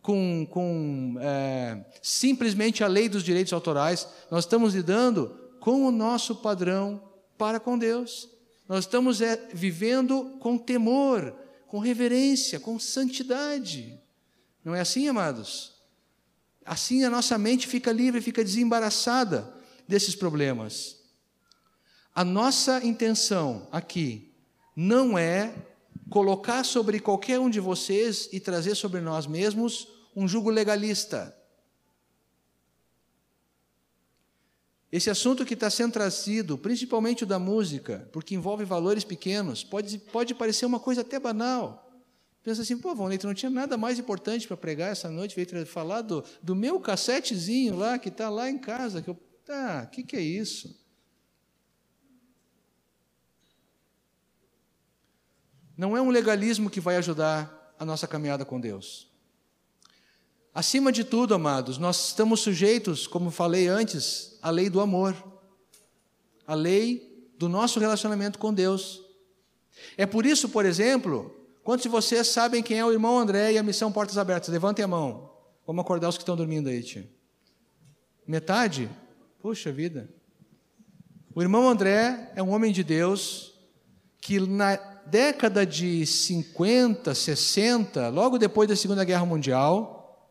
[0.00, 6.36] com, com é, simplesmente a lei dos direitos autorais, nós estamos lidando com o nosso
[6.36, 7.02] padrão
[7.36, 8.28] para com Deus.
[8.66, 11.32] Nós estamos é, vivendo com temor,
[11.68, 14.00] com reverência, com santidade.
[14.64, 15.74] Não é assim, amados?
[16.64, 19.55] Assim a nossa mente fica livre, fica desembaraçada
[19.86, 20.96] desses problemas.
[22.14, 24.32] A nossa intenção aqui
[24.74, 25.54] não é
[26.08, 31.36] colocar sobre qualquer um de vocês e trazer sobre nós mesmos um jugo legalista.
[34.90, 39.98] Esse assunto que está sendo trazido, principalmente o da música, porque envolve valores pequenos, pode,
[39.98, 41.86] pode parecer uma coisa até banal.
[42.42, 46.02] Pensa assim, pô, Valneito, não tinha nada mais importante para pregar essa noite, veio falar
[46.02, 50.02] do, do meu cassetezinho lá, que está lá em casa, que eu, tá, o que,
[50.02, 50.76] que é isso?
[55.76, 59.08] Não é um legalismo que vai ajudar a nossa caminhada com Deus.
[60.54, 65.14] Acima de tudo, amados, nós estamos sujeitos, como falei antes, à lei do amor,
[66.46, 69.02] à lei do nosso relacionamento com Deus.
[69.98, 71.30] É por isso, por exemplo,
[71.62, 74.48] quantos de vocês sabem quem é o irmão André e a missão Portas Abertas?
[74.48, 75.30] Levantem a mão.
[75.66, 77.06] Vamos acordar os que estão dormindo aí, tia.
[78.26, 78.88] Metade?
[79.46, 80.08] Puxa vida.
[81.32, 83.54] O irmão André é um homem de Deus
[84.20, 84.74] que na
[85.06, 90.28] década de 50, 60, logo depois da Segunda Guerra Mundial,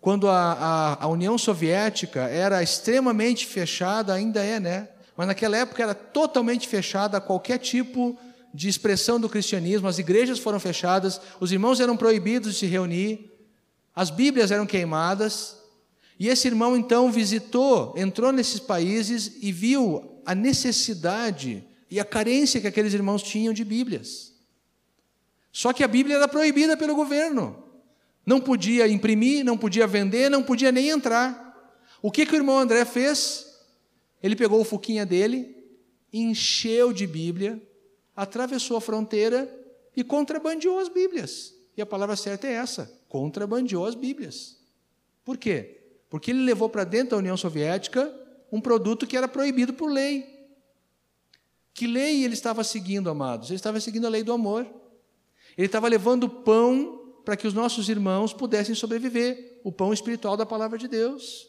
[0.00, 4.88] quando a, a, a, União Soviética era extremamente fechada, ainda é, né?
[5.16, 8.18] Mas naquela época era totalmente fechada a qualquer tipo
[8.52, 13.32] de expressão do cristianismo, as igrejas foram fechadas, os irmãos eram proibidos de se reunir,
[13.94, 15.64] as Bíblias eram queimadas,
[16.18, 22.60] e esse irmão então visitou, entrou nesses países e viu a necessidade e a carência
[22.60, 24.34] que aqueles irmãos tinham de Bíblias.
[25.52, 27.62] Só que a Bíblia era proibida pelo governo.
[28.24, 31.46] Não podia imprimir, não podia vender, não podia nem entrar.
[32.02, 33.46] O que, que o irmão André fez?
[34.22, 35.54] Ele pegou o fuquinha dele,
[36.12, 37.62] encheu de Bíblia,
[38.16, 39.48] atravessou a fronteira
[39.94, 41.54] e contrabandeou as Bíblias.
[41.76, 44.56] E a palavra certa é essa: contrabandeou as Bíblias.
[45.24, 45.85] Por quê?
[46.08, 48.12] Porque ele levou para dentro da União Soviética
[48.50, 50.24] um produto que era proibido por lei.
[51.74, 53.50] Que lei ele estava seguindo, amados?
[53.50, 54.66] Ele estava seguindo a lei do amor.
[55.56, 60.46] Ele estava levando pão para que os nossos irmãos pudessem sobreviver o pão espiritual da
[60.46, 61.48] palavra de Deus.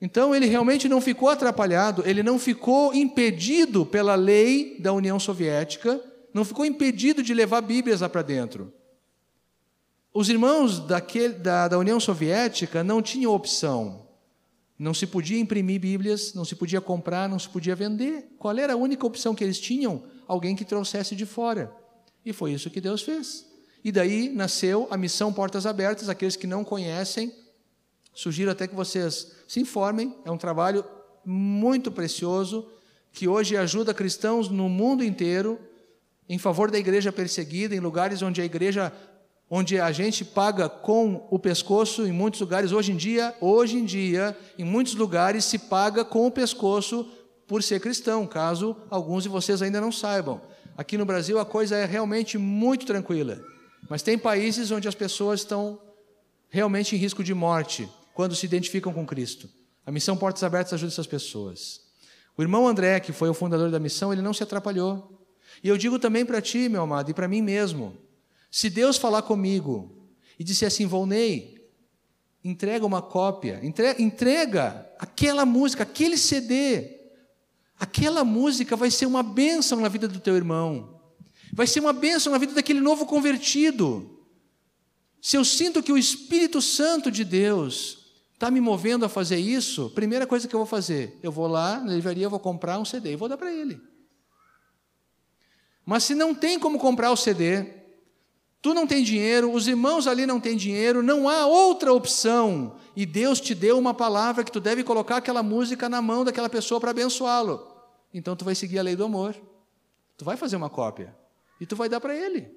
[0.00, 6.00] Então ele realmente não ficou atrapalhado, ele não ficou impedido pela lei da União Soviética,
[6.32, 8.72] não ficou impedido de levar Bíblias lá para dentro.
[10.18, 14.04] Os irmãos daquele, da, da União Soviética não tinham opção.
[14.76, 18.34] Não se podia imprimir Bíblias, não se podia comprar, não se podia vender.
[18.36, 20.02] Qual era a única opção que eles tinham?
[20.26, 21.72] Alguém que trouxesse de fora.
[22.24, 23.46] E foi isso que Deus fez.
[23.84, 27.32] E daí nasceu a missão Portas Abertas, aqueles que não conhecem,
[28.12, 30.84] sugiro até que vocês se informem, é um trabalho
[31.24, 32.68] muito precioso,
[33.12, 35.60] que hoje ajuda cristãos no mundo inteiro,
[36.28, 38.92] em favor da igreja perseguida, em lugares onde a igreja,
[39.50, 43.84] onde a gente paga com o pescoço, em muitos lugares, hoje em dia, hoje em
[43.84, 47.08] dia, em muitos lugares se paga com o pescoço
[47.46, 50.40] por ser cristão, caso alguns de vocês ainda não saibam.
[50.76, 53.40] Aqui no Brasil a coisa é realmente muito tranquila.
[53.88, 55.80] Mas tem países onde as pessoas estão
[56.50, 59.48] realmente em risco de morte quando se identificam com Cristo.
[59.86, 61.80] A missão Portas Abertas ajuda essas pessoas.
[62.36, 65.26] O irmão André, que foi o fundador da missão, ele não se atrapalhou.
[65.64, 67.96] E eu digo também para ti, meu amado, e para mim mesmo:
[68.50, 71.58] se Deus falar comigo e disser assim, Volney,
[72.42, 76.98] entrega uma cópia, entrega, entrega aquela música, aquele CD,
[77.78, 81.00] aquela música vai ser uma bênção na vida do teu irmão.
[81.52, 84.18] Vai ser uma bênção na vida daquele novo convertido.
[85.20, 87.98] Se eu sinto que o Espírito Santo de Deus
[88.34, 91.80] está me movendo a fazer isso, primeira coisa que eu vou fazer, eu vou lá
[91.80, 93.80] na livraria, vou comprar um CD e vou dar para ele.
[95.84, 97.77] Mas se não tem como comprar o CD,
[98.60, 103.06] tu não tem dinheiro, os irmãos ali não têm dinheiro, não há outra opção, e
[103.06, 106.80] Deus te deu uma palavra que tu deve colocar aquela música na mão daquela pessoa
[106.80, 107.66] para abençoá-lo.
[108.12, 109.36] Então tu vai seguir a lei do amor.
[110.16, 111.16] Tu vai fazer uma cópia
[111.60, 112.50] e tu vai dar para ele.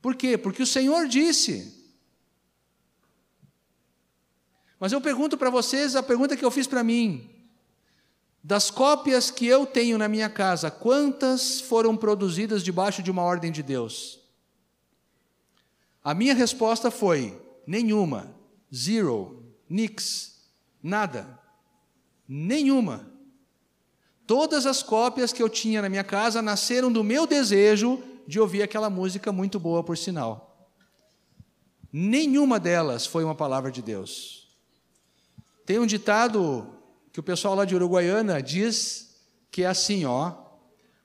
[0.00, 0.38] Por quê?
[0.38, 1.74] Porque o Senhor disse.
[4.78, 7.28] Mas eu pergunto para vocês a pergunta que eu fiz para mim.
[8.44, 13.50] Das cópias que eu tenho na minha casa, quantas foram produzidas debaixo de uma ordem
[13.50, 14.20] de Deus?
[16.06, 17.36] A minha resposta foi:
[17.66, 18.32] nenhuma,
[18.72, 20.36] zero, nix,
[20.80, 21.36] nada,
[22.28, 23.10] nenhuma.
[24.24, 28.62] Todas as cópias que eu tinha na minha casa nasceram do meu desejo de ouvir
[28.62, 30.70] aquela música muito boa, por sinal.
[31.92, 34.56] Nenhuma delas foi uma palavra de Deus.
[35.64, 36.72] Tem um ditado
[37.12, 40.34] que o pessoal lá de Uruguaiana diz que é assim, ó: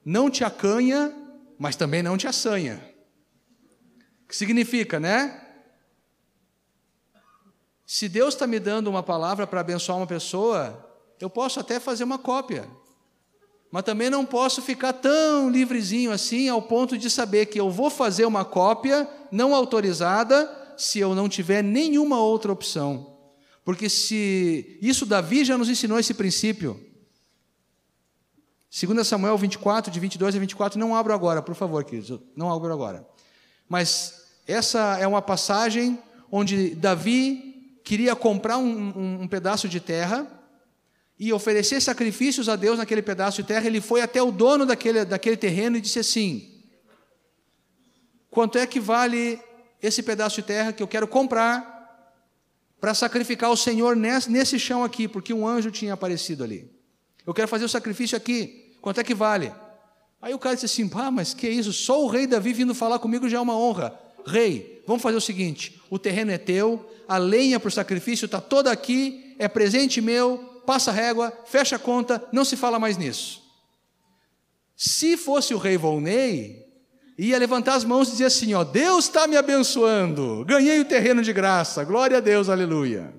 [0.05, 1.11] não te acanha,
[1.57, 2.90] mas também não te assanha.
[4.31, 5.45] Que significa, né?
[7.85, 12.05] Se Deus está me dando uma palavra para abençoar uma pessoa, eu posso até fazer
[12.05, 12.65] uma cópia,
[13.69, 17.89] mas também não posso ficar tão livrezinho assim ao ponto de saber que eu vou
[17.89, 23.17] fazer uma cópia não autorizada se eu não tiver nenhuma outra opção.
[23.65, 26.79] Porque se isso Davi já nos ensinou esse princípio.
[28.71, 32.71] 2 Samuel 24, de 22 a 24, não abro agora, por favor, queridos, não abro
[32.71, 33.05] agora.
[33.67, 35.99] Mas essa é uma passagem
[36.31, 40.27] onde Davi queria comprar um, um, um pedaço de terra
[41.23, 45.05] e oferecer sacrifícios a Deus naquele pedaço de terra, ele foi até o dono daquele,
[45.05, 46.63] daquele terreno e disse assim:
[48.31, 49.39] Quanto é que vale
[49.79, 51.69] esse pedaço de terra que eu quero comprar
[52.79, 56.71] para sacrificar ao Senhor nesse, chão aqui, porque um anjo tinha aparecido ali?
[57.23, 59.53] Eu quero fazer o sacrifício aqui, quanto é que vale?
[60.19, 61.71] Aí o cara disse assim: Ah, mas que isso?
[61.71, 63.93] Só o rei Davi vindo falar comigo já é uma honra.
[64.25, 68.39] Rei, vamos fazer o seguinte: o terreno é teu, a lenha para o sacrifício está
[68.39, 72.97] toda aqui, é presente meu, passa a régua, fecha a conta, não se fala mais
[72.97, 73.41] nisso.
[74.75, 76.65] Se fosse o rei Volney,
[77.17, 81.21] ia levantar as mãos e dizer assim: ó, Deus está me abençoando, ganhei o terreno
[81.21, 83.13] de graça, glória a Deus, aleluia.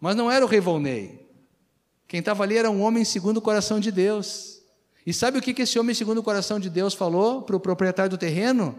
[0.00, 1.26] Mas não era o rei Volney.
[2.06, 4.62] Quem estava ali era um homem segundo o coração de Deus.
[5.06, 8.10] E sabe o que esse homem segundo o coração de Deus falou para o proprietário
[8.10, 8.78] do terreno?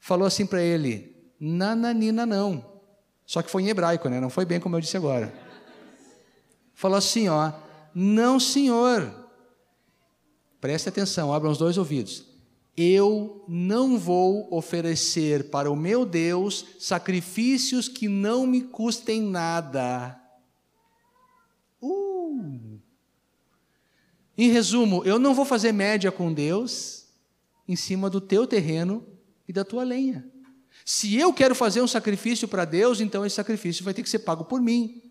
[0.00, 2.64] Falou assim para ele: nananina não.
[3.24, 4.20] Só que foi em hebraico, né?
[4.20, 5.46] Não foi bem como eu disse agora
[6.76, 7.52] falou assim: ó,
[7.92, 9.24] não, senhor.
[10.60, 12.24] Preste atenção, abram os dois ouvidos.
[12.76, 20.20] Eu não vou oferecer para o meu Deus sacrifícios que não me custem nada.
[21.80, 22.78] Uh.
[24.36, 27.06] Em resumo, eu não vou fazer média com Deus
[27.66, 29.06] em cima do teu terreno
[29.48, 30.28] e da tua lenha.
[30.84, 34.20] Se eu quero fazer um sacrifício para Deus, então esse sacrifício vai ter que ser
[34.20, 35.02] pago por mim.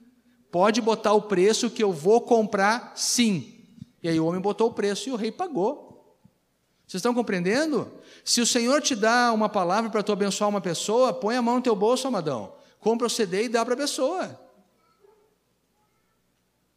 [0.51, 3.65] Pode botar o preço que eu vou comprar, sim.
[4.01, 5.85] E aí o homem botou o preço e o rei pagou.
[6.87, 7.91] Vocês estão compreendendo?
[8.23, 11.55] Se o Senhor te dá uma palavra para tu abençoar uma pessoa, põe a mão
[11.55, 12.53] no teu bolso, amadão.
[12.79, 14.39] Compra o CD e dá para a pessoa.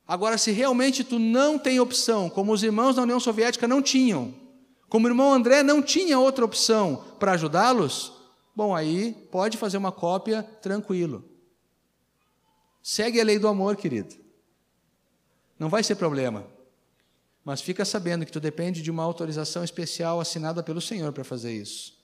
[0.07, 4.35] Agora, se realmente tu não tem opção, como os irmãos da União Soviética não tinham,
[4.89, 8.13] como o irmão André não tinha outra opção para ajudá-los,
[8.55, 11.25] bom, aí pode fazer uma cópia tranquilo.
[12.83, 14.15] Segue a lei do amor, querido.
[15.59, 16.47] Não vai ser problema.
[17.45, 21.53] Mas fica sabendo que tu depende de uma autorização especial assinada pelo Senhor para fazer
[21.53, 21.99] isso.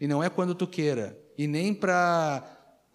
[0.00, 2.42] E não é quando tu queira, e nem para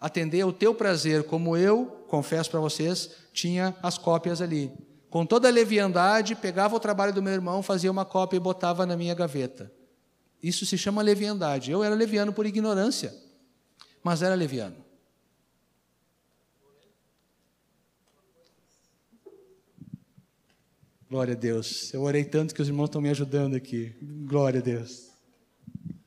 [0.00, 4.72] atender ao teu prazer, como eu, confesso para vocês, tinha as cópias ali.
[5.14, 8.84] Com toda a leviandade, pegava o trabalho do meu irmão, fazia uma cópia e botava
[8.84, 9.70] na minha gaveta.
[10.42, 11.70] Isso se chama leviandade.
[11.70, 13.14] Eu era leviano por ignorância,
[14.02, 14.74] mas era leviano.
[21.08, 21.94] Glória a Deus.
[21.94, 23.94] Eu orei tanto que os irmãos estão me ajudando aqui.
[24.26, 25.10] Glória a Deus.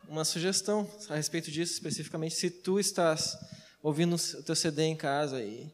[0.09, 3.37] Uma sugestão a respeito disso, especificamente, se tu estás
[3.81, 5.71] ouvindo o teu CD em casa e,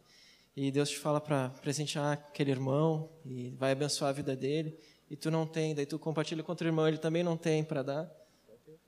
[0.56, 4.78] e Deus te fala para presentear aquele irmão e vai abençoar a vida dele,
[5.10, 7.84] e tu não tem, daí tu compartilha com outro irmão, ele também não tem para
[7.84, 8.12] dar,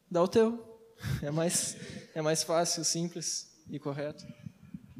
[0.09, 0.73] dá o teu.
[1.21, 1.75] É mais,
[2.13, 4.25] é mais fácil, simples e correto.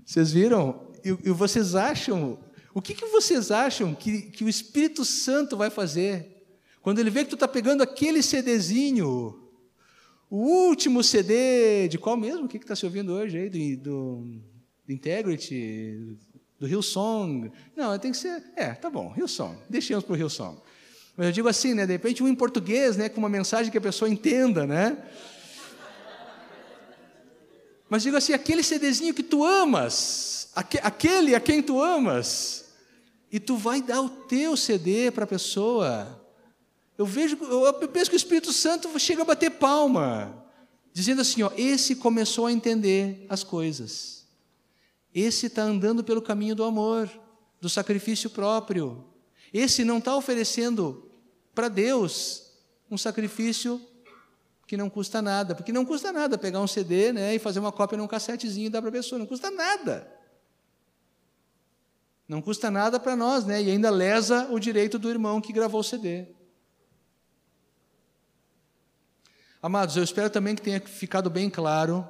[0.05, 0.91] Vocês viram?
[1.03, 2.37] E, e vocês acham
[2.75, 6.43] o que, que vocês acham que, que o Espírito Santo vai fazer?
[6.81, 9.49] Quando ele vê que tu está pegando aquele CDzinho,
[10.29, 12.45] o último CD, de qual mesmo?
[12.45, 13.49] O que está se ouvindo hoje aí?
[13.49, 14.41] Do, do,
[14.85, 16.17] do Integrity,
[16.59, 17.51] do Hillsong?
[17.75, 18.43] Não, tem que ser.
[18.55, 19.57] É, tá bom, Hillsong.
[19.69, 20.57] Deixemos para o Hillsong.
[21.17, 21.85] Mas eu digo assim, né?
[21.85, 23.09] De repente, um em português, né?
[23.09, 24.97] Com uma mensagem que a pessoa entenda, né?
[27.89, 30.49] Mas digo assim, aquele CDzinho que tu amas,
[30.81, 32.65] aquele a quem tu amas,
[33.31, 36.21] e tu vai dar o teu CD para a pessoa.
[36.97, 40.45] Eu vejo, eu penso que o Espírito Santo chega a bater palma,
[40.93, 44.24] dizendo assim: ó, esse começou a entender as coisas.
[45.15, 47.09] Esse está andando pelo caminho do amor,
[47.61, 49.05] do sacrifício próprio.
[49.53, 51.09] Esse não está oferecendo
[51.53, 52.51] para Deus
[52.91, 53.81] um sacrifício
[54.67, 57.71] que não custa nada, porque não custa nada pegar um CD né, e fazer uma
[57.71, 60.11] cópia num cassetezinho e dar para a pessoa, não custa nada.
[62.27, 63.61] Não custa nada para nós, né?
[63.61, 66.25] E ainda lesa o direito do irmão que gravou o CD.
[69.61, 72.05] Amados, eu espero também que tenha ficado bem claro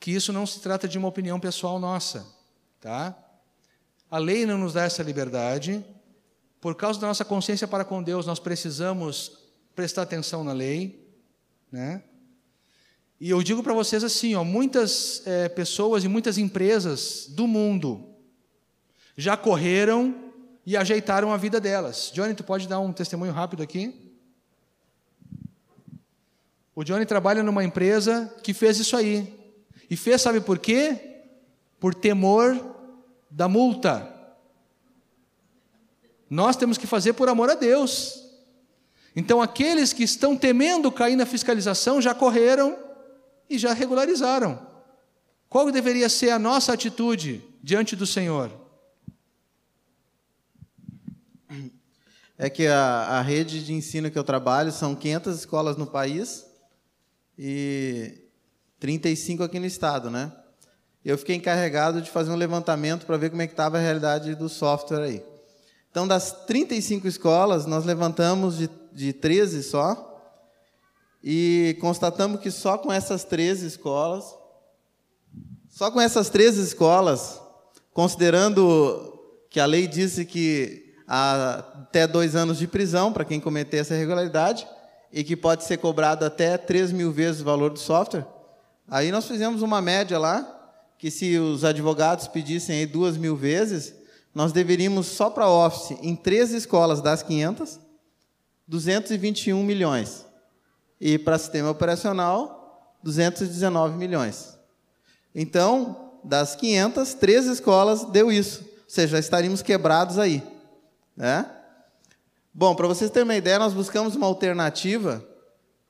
[0.00, 2.26] que isso não se trata de uma opinião pessoal nossa,
[2.80, 3.16] tá?
[4.10, 5.84] A lei não nos dá essa liberdade.
[6.60, 9.38] Por causa da nossa consciência para com Deus, nós precisamos
[9.74, 11.08] prestar atenção na lei,
[11.70, 12.02] né?
[13.20, 18.08] E eu digo para vocês assim, ó, muitas é, pessoas e muitas empresas do mundo
[19.16, 20.32] já correram
[20.64, 22.12] e ajeitaram a vida delas.
[22.14, 24.12] Johnny, tu pode dar um testemunho rápido aqui?
[26.74, 29.37] O Johnny trabalha numa empresa que fez isso aí.
[29.90, 31.22] E fez, sabe por quê?
[31.80, 32.76] Por temor
[33.30, 34.14] da multa.
[36.28, 38.24] Nós temos que fazer por amor a Deus.
[39.16, 42.78] Então, aqueles que estão temendo cair na fiscalização já correram
[43.48, 44.66] e já regularizaram.
[45.48, 48.52] Qual deveria ser a nossa atitude diante do Senhor?
[52.36, 56.46] É que a, a rede de ensino que eu trabalho são 500 escolas no país
[57.36, 58.27] e
[58.80, 60.32] 35 aqui no estado, né?
[61.04, 64.34] Eu fiquei encarregado de fazer um levantamento para ver como é que estava a realidade
[64.34, 65.24] do software aí.
[65.90, 70.04] Então, das 35 escolas, nós levantamos de, de 13 só,
[71.22, 74.34] e constatamos que só com essas 13 escolas,
[75.68, 77.40] só com essas 13 escolas,
[77.92, 79.18] considerando
[79.50, 83.94] que a lei disse que há até dois anos de prisão para quem cometer essa
[83.94, 84.66] irregularidade,
[85.12, 88.26] e que pode ser cobrado até 3 mil vezes o valor do software,
[88.88, 90.54] aí nós fizemos uma média lá,
[90.98, 93.94] que se os advogados pedissem aí duas mil vezes,
[94.34, 97.78] nós deveríamos só para Office, em três escolas das 500,
[98.66, 100.26] 221 milhões.
[101.00, 104.58] E para sistema operacional, 219 milhões.
[105.34, 108.62] Então, das 500, três escolas deu isso.
[108.62, 110.42] Ou seja, estaríamos quebrados aí.
[111.16, 111.46] Né?
[112.52, 115.24] Bom, para vocês terem uma ideia, nós buscamos uma alternativa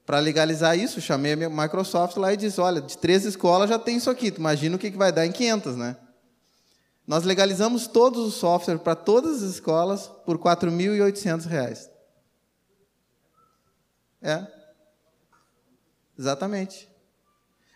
[0.08, 1.02] para legalizar isso.
[1.02, 4.30] Chamei a Microsoft lá e disse: olha, de três escolas já tem isso aqui.
[4.30, 5.98] Tu imagina o que vai dar em 500, né?
[7.06, 11.90] Nós legalizamos todos os softwares para todas as escolas por R$ 4.800.
[14.22, 14.46] É.
[16.18, 16.88] Exatamente.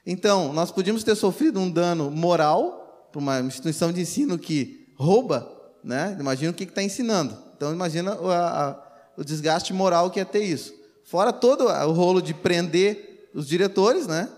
[0.07, 5.55] Então, nós podíamos ter sofrido um dano moral para uma instituição de ensino que rouba,
[5.85, 6.17] né?
[6.19, 7.37] Imagina o que está ensinando.
[7.55, 8.83] Então, imagina o, a,
[9.19, 10.82] o desgaste moral que é ter isso.
[11.05, 14.29] Fora todo o rolo de prender os diretores, né?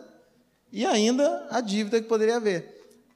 [0.73, 2.75] E ainda a dívida que poderia haver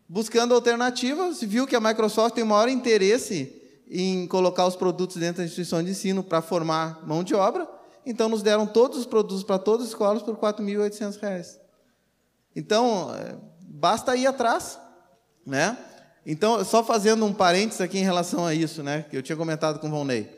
[0.08, 3.54] buscando alternativas, viu que a Microsoft tem maior interesse
[3.90, 7.68] em colocar os produtos dentro da instituição de ensino para formar mão de obra,
[8.06, 11.58] então nos deram todos os produtos para todas as escolas por R$ 4.800.
[12.56, 14.78] Então, é, basta ir atrás,
[15.46, 15.76] né?
[16.24, 19.78] Então, só fazendo um parênteses aqui em relação a isso, né, que eu tinha comentado
[19.78, 20.28] com o Volney.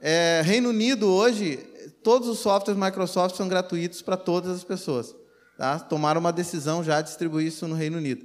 [0.00, 1.58] É, Reino Unido, hoje,
[2.02, 5.14] todos os softwares Microsoft são gratuitos para todas as pessoas.
[5.56, 5.78] Tá?
[5.78, 8.24] Tomaram uma decisão já de distribuir isso no Reino Unido.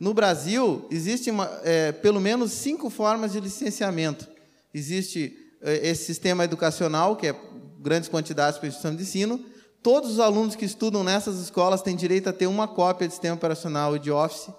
[0.00, 4.26] No Brasil, existem é, pelo menos cinco formas de licenciamento.
[4.72, 7.40] Existe é, esse sistema educacional, que é
[7.78, 9.44] grandes quantidades para a instituição de ensino.
[9.82, 13.36] Todos os alunos que estudam nessas escolas têm direito a ter uma cópia de sistema
[13.36, 14.52] operacional e de Office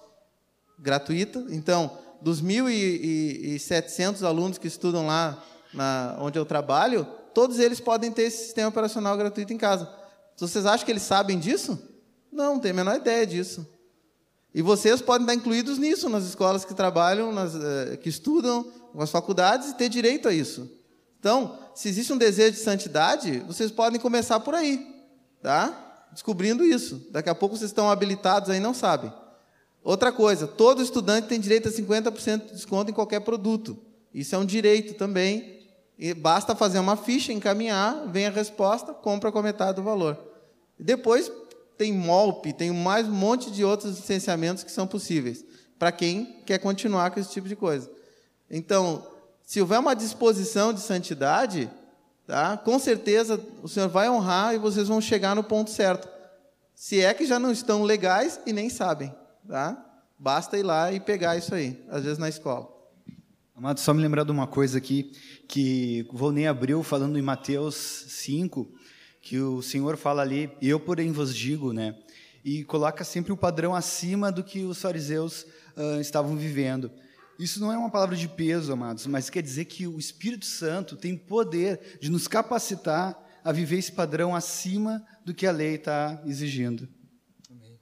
[0.80, 1.46] gratuita.
[1.50, 5.44] Então, dos 1.700 alunos que estudam lá
[5.74, 9.88] na, onde eu trabalho, todos eles podem ter esse sistema operacional gratuito em casa.
[10.38, 11.78] Vocês acham que eles sabem disso?
[12.32, 13.68] Não, não tem a menor ideia disso.
[14.54, 19.12] E vocês podem estar incluídos nisso, nas escolas que trabalham, nas, eh, que estudam, nas
[19.12, 20.72] faculdades, e ter direito a isso.
[21.20, 24.88] Então, se existe um desejo de santidade, vocês podem começar por aí,
[25.42, 26.08] tá?
[26.14, 27.06] Descobrindo isso.
[27.12, 29.12] Daqui a pouco vocês estão habilitados aí não sabem.
[29.84, 33.78] Outra coisa, todo estudante tem direito a 50% de desconto em qualquer produto.
[34.14, 35.55] Isso é um direito também.
[35.98, 40.20] E basta fazer uma ficha, encaminhar, vem a resposta, compra com metade do valor.
[40.78, 41.32] Depois
[41.78, 45.44] tem MOLP, tem mais um monte de outros licenciamentos que são possíveis
[45.78, 47.90] para quem quer continuar com esse tipo de coisa.
[48.50, 49.06] Então,
[49.44, 51.70] se houver uma disposição de santidade,
[52.26, 52.58] tá?
[52.58, 56.08] com certeza o Senhor vai honrar e vocês vão chegar no ponto certo.
[56.74, 59.14] Se é que já não estão legais e nem sabem.
[59.48, 59.82] Tá?
[60.18, 62.75] Basta ir lá e pegar isso aí, às vezes na escola.
[63.58, 65.14] Amado, só me lembrar de uma coisa aqui,
[65.48, 67.74] que Volney abriu falando em Mateus
[68.10, 68.70] 5,
[69.22, 71.98] que o Senhor fala ali, eu porém vos digo, né?
[72.44, 75.46] E coloca sempre o padrão acima do que os fariseus
[75.78, 76.92] uh, estavam vivendo.
[77.40, 80.98] Isso não é uma palavra de peso, amados, mas quer dizer que o Espírito Santo
[80.98, 86.22] tem poder de nos capacitar a viver esse padrão acima do que a lei está
[86.26, 86.90] exigindo.
[87.50, 87.80] Amém.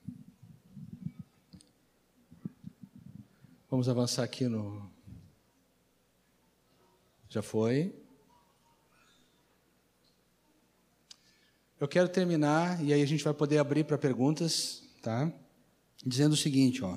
[3.68, 4.93] Vamos avançar aqui no.
[7.34, 7.92] Já foi.
[11.80, 15.32] Eu quero terminar e aí a gente vai poder abrir para perguntas, tá?
[16.06, 16.96] Dizendo o seguinte, ó.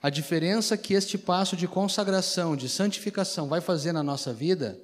[0.00, 4.80] A diferença que este passo de consagração, de santificação vai fazer na nossa vida,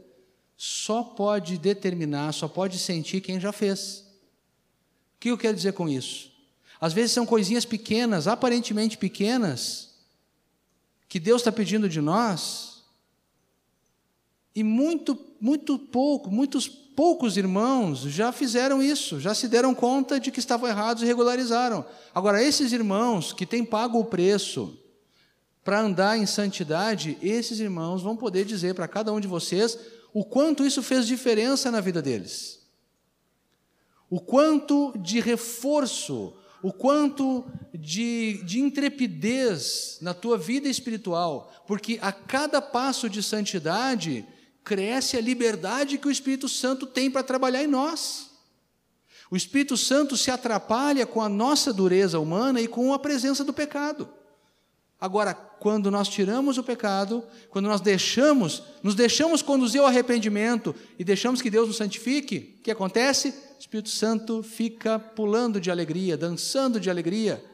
[0.57, 4.01] só pode determinar, só pode sentir quem já fez.
[5.15, 6.33] O que eu quero dizer com isso?
[6.81, 9.95] Às vezes são coisinhas pequenas, aparentemente pequenas,
[11.09, 12.74] que Deus está pedindo de nós,
[14.55, 20.31] e muito, muito pouco, muitos poucos irmãos já fizeram isso, já se deram conta de
[20.31, 21.85] que estavam errados e regularizaram.
[22.15, 24.79] Agora, esses irmãos que têm pago o preço
[25.65, 29.77] para andar em santidade, esses irmãos vão poder dizer para cada um de vocês
[30.13, 32.61] o quanto isso fez diferença na vida deles.
[34.09, 37.45] O quanto de reforço, o quanto
[37.75, 44.25] de, de intrepidez na tua vida espiritual, porque a cada passo de santidade
[44.65, 48.31] cresce a liberdade que o Espírito Santo tem para trabalhar em nós.
[49.31, 53.53] O Espírito Santo se atrapalha com a nossa dureza humana e com a presença do
[53.53, 54.09] pecado.
[55.01, 61.05] Agora, quando nós tiramos o pecado, quando nós deixamos, nos deixamos conduzir ao arrependimento e
[61.05, 63.29] deixamos que Deus nos santifique, o que acontece?
[63.29, 67.45] O Espírito Santo fica pulando de alegria, dançando de alegria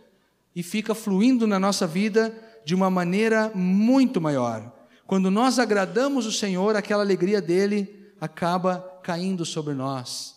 [0.55, 2.33] e fica fluindo na nossa vida
[2.65, 4.80] de uma maneira muito maior.
[5.11, 10.37] Quando nós agradamos o Senhor, aquela alegria dele acaba caindo sobre nós.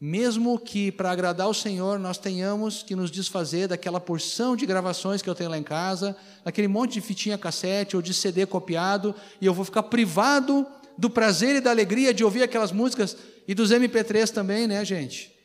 [0.00, 5.22] Mesmo que para agradar o Senhor nós tenhamos que nos desfazer daquela porção de gravações
[5.22, 9.12] que eu tenho lá em casa, daquele monte de fitinha cassete ou de CD copiado,
[9.40, 10.64] e eu vou ficar privado
[10.96, 13.16] do prazer e da alegria de ouvir aquelas músicas
[13.48, 15.36] e dos MP3 também, né, gente?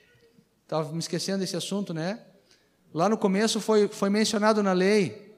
[0.62, 2.20] Estava me esquecendo desse assunto, né?
[2.94, 5.36] Lá no começo foi, foi mencionado na lei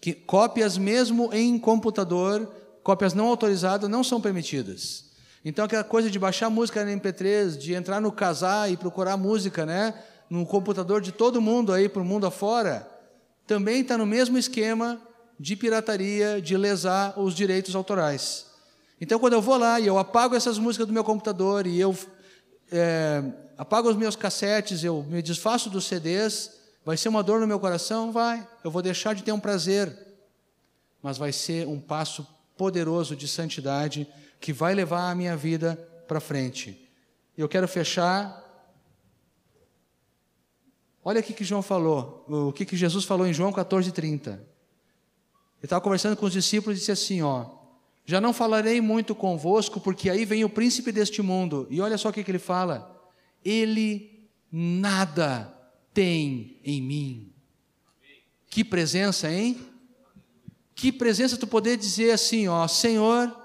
[0.00, 2.50] que cópias mesmo em computador
[2.82, 5.04] Cópias não autorizadas não são permitidas.
[5.44, 9.64] Então, aquela coisa de baixar música no MP3, de entrar no casar e procurar música,
[9.64, 9.94] né?
[10.28, 12.88] No computador de todo mundo aí, para o mundo afora,
[13.46, 15.00] também está no mesmo esquema
[15.38, 18.46] de pirataria, de lesar os direitos autorais.
[19.00, 21.96] Então, quando eu vou lá e eu apago essas músicas do meu computador e eu
[22.70, 23.22] é,
[23.56, 26.50] apago os meus cassetes, eu me desfaço dos CDs,
[26.84, 28.10] vai ser uma dor no meu coração?
[28.10, 28.46] Vai.
[28.64, 29.96] Eu vou deixar de ter um prazer,
[31.02, 32.26] mas vai ser um passo
[32.58, 34.06] poderoso de santidade
[34.40, 35.76] que vai levar a minha vida
[36.06, 36.90] para frente.
[37.36, 38.44] Eu quero fechar.
[41.04, 44.32] Olha o que João falou, o que Jesus falou em João 14:30.
[44.32, 44.40] Ele
[45.62, 47.46] estava conversando com os discípulos e disse assim, ó:
[48.04, 51.66] Já não falarei muito convosco, porque aí vem o príncipe deste mundo.
[51.70, 53.10] E olha só o que, que ele fala:
[53.44, 55.52] Ele nada
[55.94, 57.32] tem em mim.
[58.50, 59.67] Que presença, hein?
[60.78, 63.36] Que presença tu poder dizer assim, ó, Senhor,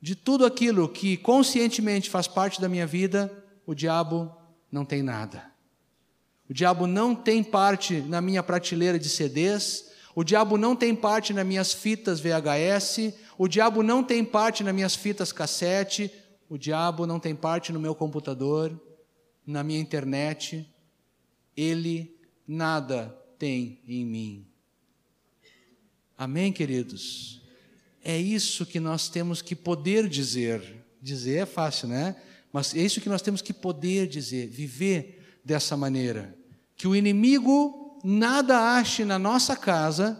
[0.00, 4.32] de tudo aquilo que conscientemente faz parte da minha vida, o diabo
[4.70, 5.50] não tem nada.
[6.48, 11.32] O diabo não tem parte na minha prateleira de CDs, o diabo não tem parte
[11.32, 16.08] nas minhas fitas VHS, o diabo não tem parte nas minhas fitas cassete,
[16.48, 18.80] o diabo não tem parte no meu computador,
[19.44, 20.72] na minha internet.
[21.56, 22.16] Ele
[22.46, 23.08] nada
[23.40, 24.51] tem em mim.
[26.22, 27.40] Amém, queridos?
[28.04, 30.86] É isso que nós temos que poder dizer.
[31.00, 32.14] Dizer é fácil, né?
[32.52, 36.32] Mas é isso que nós temos que poder dizer, viver dessa maneira.
[36.76, 40.16] Que o inimigo nada ache na nossa casa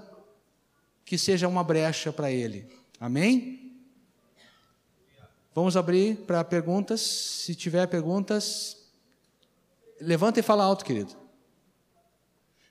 [1.05, 2.67] que seja uma brecha para ele.
[2.99, 3.73] Amém?
[5.55, 7.01] Vamos abrir para perguntas.
[7.01, 8.77] Se tiver perguntas,
[10.01, 11.15] levanta e fala alto, querido.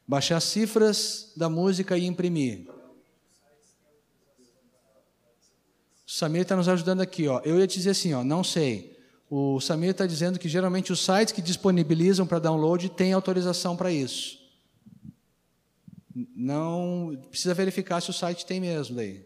[0.06, 2.70] Baixar as cifras da música e imprimir.
[6.11, 7.28] O Samir está nos ajudando aqui.
[7.28, 7.42] Ó.
[7.44, 8.96] Eu ia te dizer assim, ó, não sei.
[9.28, 13.92] O Samir está dizendo que geralmente os sites que disponibilizam para download têm autorização para
[13.92, 14.40] isso.
[16.36, 19.26] Não precisa verificar se o site tem mesmo daí.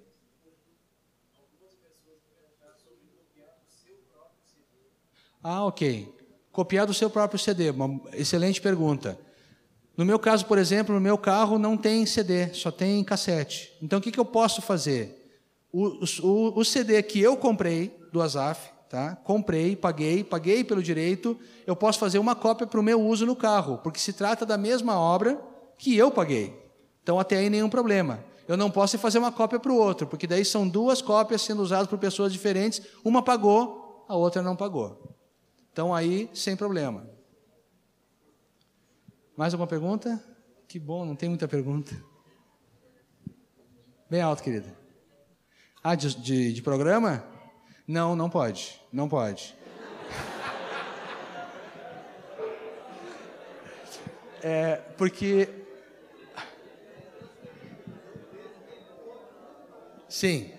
[5.44, 6.16] Ah, ok.
[6.50, 9.20] Copiar do seu próprio CD, uma excelente pergunta.
[9.98, 13.74] No meu caso, por exemplo, no meu carro não tem CD, só tem cassete.
[13.82, 15.25] Então, o que, que eu posso fazer?
[15.76, 19.14] O, o, o CD que eu comprei do Azaf, tá?
[19.18, 21.38] comprei, paguei, paguei pelo direito,
[21.68, 24.58] eu posso fazer uma cópia para o meu uso no carro, porque se trata da
[24.58, 25.38] mesma obra
[25.78, 26.58] que eu paguei.
[27.04, 28.24] Então, até aí nenhum problema.
[28.48, 31.62] Eu não posso fazer uma cópia para o outro, porque daí são duas cópias sendo
[31.62, 35.14] usadas por pessoas diferentes, uma pagou, a outra não pagou.
[35.74, 37.06] Então, aí, sem problema.
[39.36, 40.24] Mais alguma pergunta?
[40.70, 41.94] Que bom, não tem muita pergunta.
[44.10, 44.85] Bem alto, querida.
[45.88, 47.24] Ah, de, de, de programa?
[47.88, 48.82] Não, não pode.
[48.92, 49.56] Não pode.
[54.42, 55.48] É, porque.
[60.10, 60.50] Sim.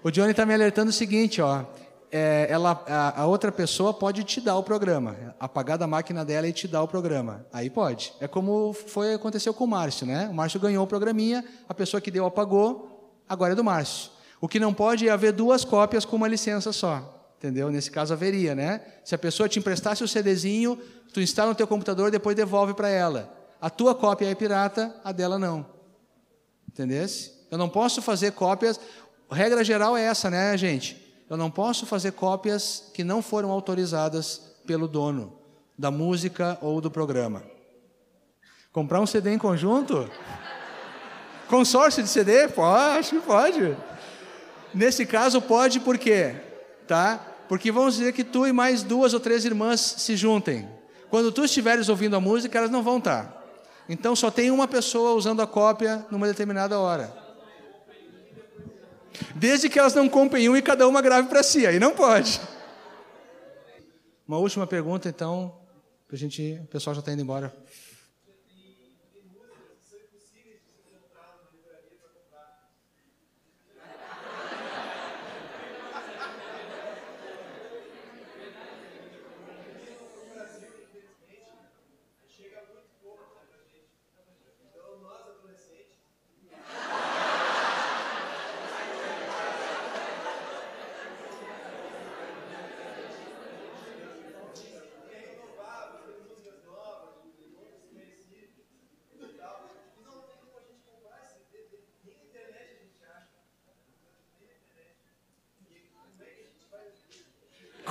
[0.00, 1.64] O Johnny está me alertando o seguinte, ó.
[2.12, 6.46] É, ela, a, a, outra pessoa pode te dar o programa, apagar da máquina dela
[6.46, 7.44] e te dar o programa.
[7.52, 8.12] Aí pode.
[8.20, 10.28] É como foi aconteceu com o Márcio, né?
[10.30, 14.21] O Márcio ganhou o programinha, a pessoa que deu apagou, agora é do Márcio.
[14.42, 17.32] O que não pode é haver duas cópias com uma licença só.
[17.38, 17.70] Entendeu?
[17.70, 18.80] Nesse caso haveria, né?
[19.04, 20.76] Se a pessoa te emprestasse o CDzinho,
[21.14, 23.32] tu instala no teu computador e depois devolve para ela.
[23.60, 25.64] A tua cópia é pirata, a dela não.
[26.68, 27.46] Entendesse?
[27.52, 28.80] Eu não posso fazer cópias.
[29.30, 31.00] Regra geral é essa, né, gente?
[31.30, 35.38] Eu não posso fazer cópias que não foram autorizadas pelo dono
[35.78, 37.44] da música ou do programa.
[38.72, 40.10] Comprar um CD em conjunto?
[41.48, 42.48] Consórcio de CD?
[42.48, 43.76] Pode, pode.
[44.74, 46.34] Nesse caso pode por quê?
[46.86, 47.16] Tá?
[47.48, 50.68] Porque vamos dizer que tu e mais duas ou três irmãs se juntem.
[51.10, 53.42] Quando tu estiveres ouvindo a música, elas não vão estar.
[53.88, 57.14] Então só tem uma pessoa usando a cópia numa determinada hora.
[59.34, 62.40] Desde que elas não comprem um e cada uma grave para si, aí não pode.
[64.26, 65.54] Uma última pergunta, então,
[66.10, 67.54] a gente, o pessoal já está indo embora.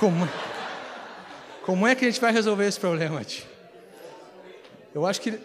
[0.02, 0.28] Como,
[1.64, 3.46] como é que a gente vai resolver esse problema, tio?
[4.92, 5.38] Eu acho que.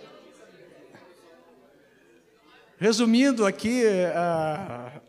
[2.80, 3.84] Resumindo aqui,
[4.16, 5.00] a...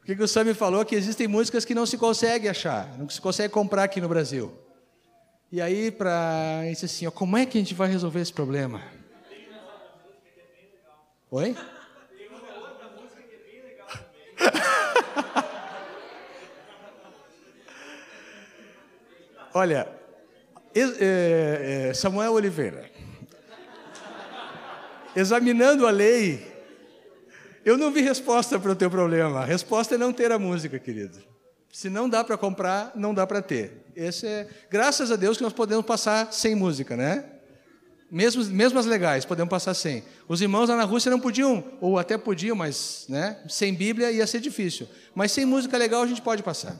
[0.00, 2.96] o que, que o Sam falou é que existem músicas que não se consegue achar,
[2.96, 4.50] não se consegue comprar aqui no Brasil.
[5.52, 6.62] E aí, para.
[6.70, 8.80] disse assim: ó, como é que a gente vai resolver esse problema?
[11.30, 11.54] Oi?
[19.56, 19.86] Olha,
[20.74, 22.90] é, é, Samuel Oliveira,
[25.14, 26.44] examinando a lei,
[27.64, 29.42] eu não vi resposta para o teu problema.
[29.42, 31.22] A resposta é não ter a música, querido.
[31.72, 33.84] Se não dá para comprar, não dá para ter.
[33.94, 37.24] Esse é, graças a Deus que nós podemos passar sem música, né?
[38.10, 40.02] Mesmo, mesmo as legais, podemos passar sem.
[40.26, 44.26] Os irmãos lá na Rússia não podiam, ou até podiam, mas né, sem Bíblia ia
[44.26, 44.88] ser difícil.
[45.14, 46.76] Mas sem música legal a gente pode passar.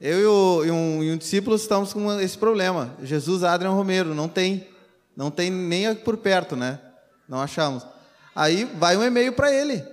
[0.00, 2.96] Eu e, um, e um discípulo estamos com esse problema.
[3.02, 4.66] Jesus Adrian Romero, não tem.
[5.14, 6.80] Não tem nem por perto, né?
[7.28, 7.86] Não achamos.
[8.34, 9.84] Aí vai um e-mail para ele.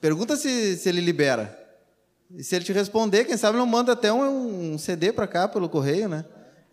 [0.00, 1.56] Pergunta se, se ele libera.
[2.34, 5.46] E se ele te responder, quem sabe não manda até um, um CD para cá
[5.46, 6.24] pelo correio, né?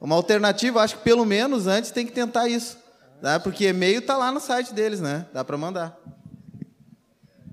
[0.02, 2.78] Uma alternativa, acho que pelo menos antes tem que tentar isso.
[3.22, 3.40] Tá?
[3.40, 5.28] Porque e-mail está lá no site deles, né?
[5.32, 5.98] Dá para mandar.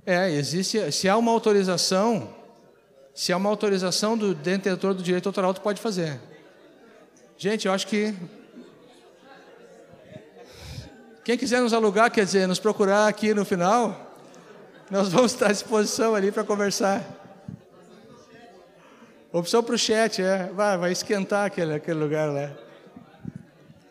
[0.07, 0.91] É, existe.
[0.91, 2.29] Se há uma autorização
[3.15, 6.19] se há uma autorização do detentor do direito autoral, tu pode fazer.
[7.37, 8.15] Gente, eu acho que
[11.25, 14.17] quem quiser nos alugar, quer dizer, nos procurar aqui no final,
[14.91, 17.03] nós vamos estar à disposição ali para conversar.
[19.33, 20.51] Opção para o chat, é.
[20.53, 22.51] Vai, vai esquentar aquele, aquele lugar lá.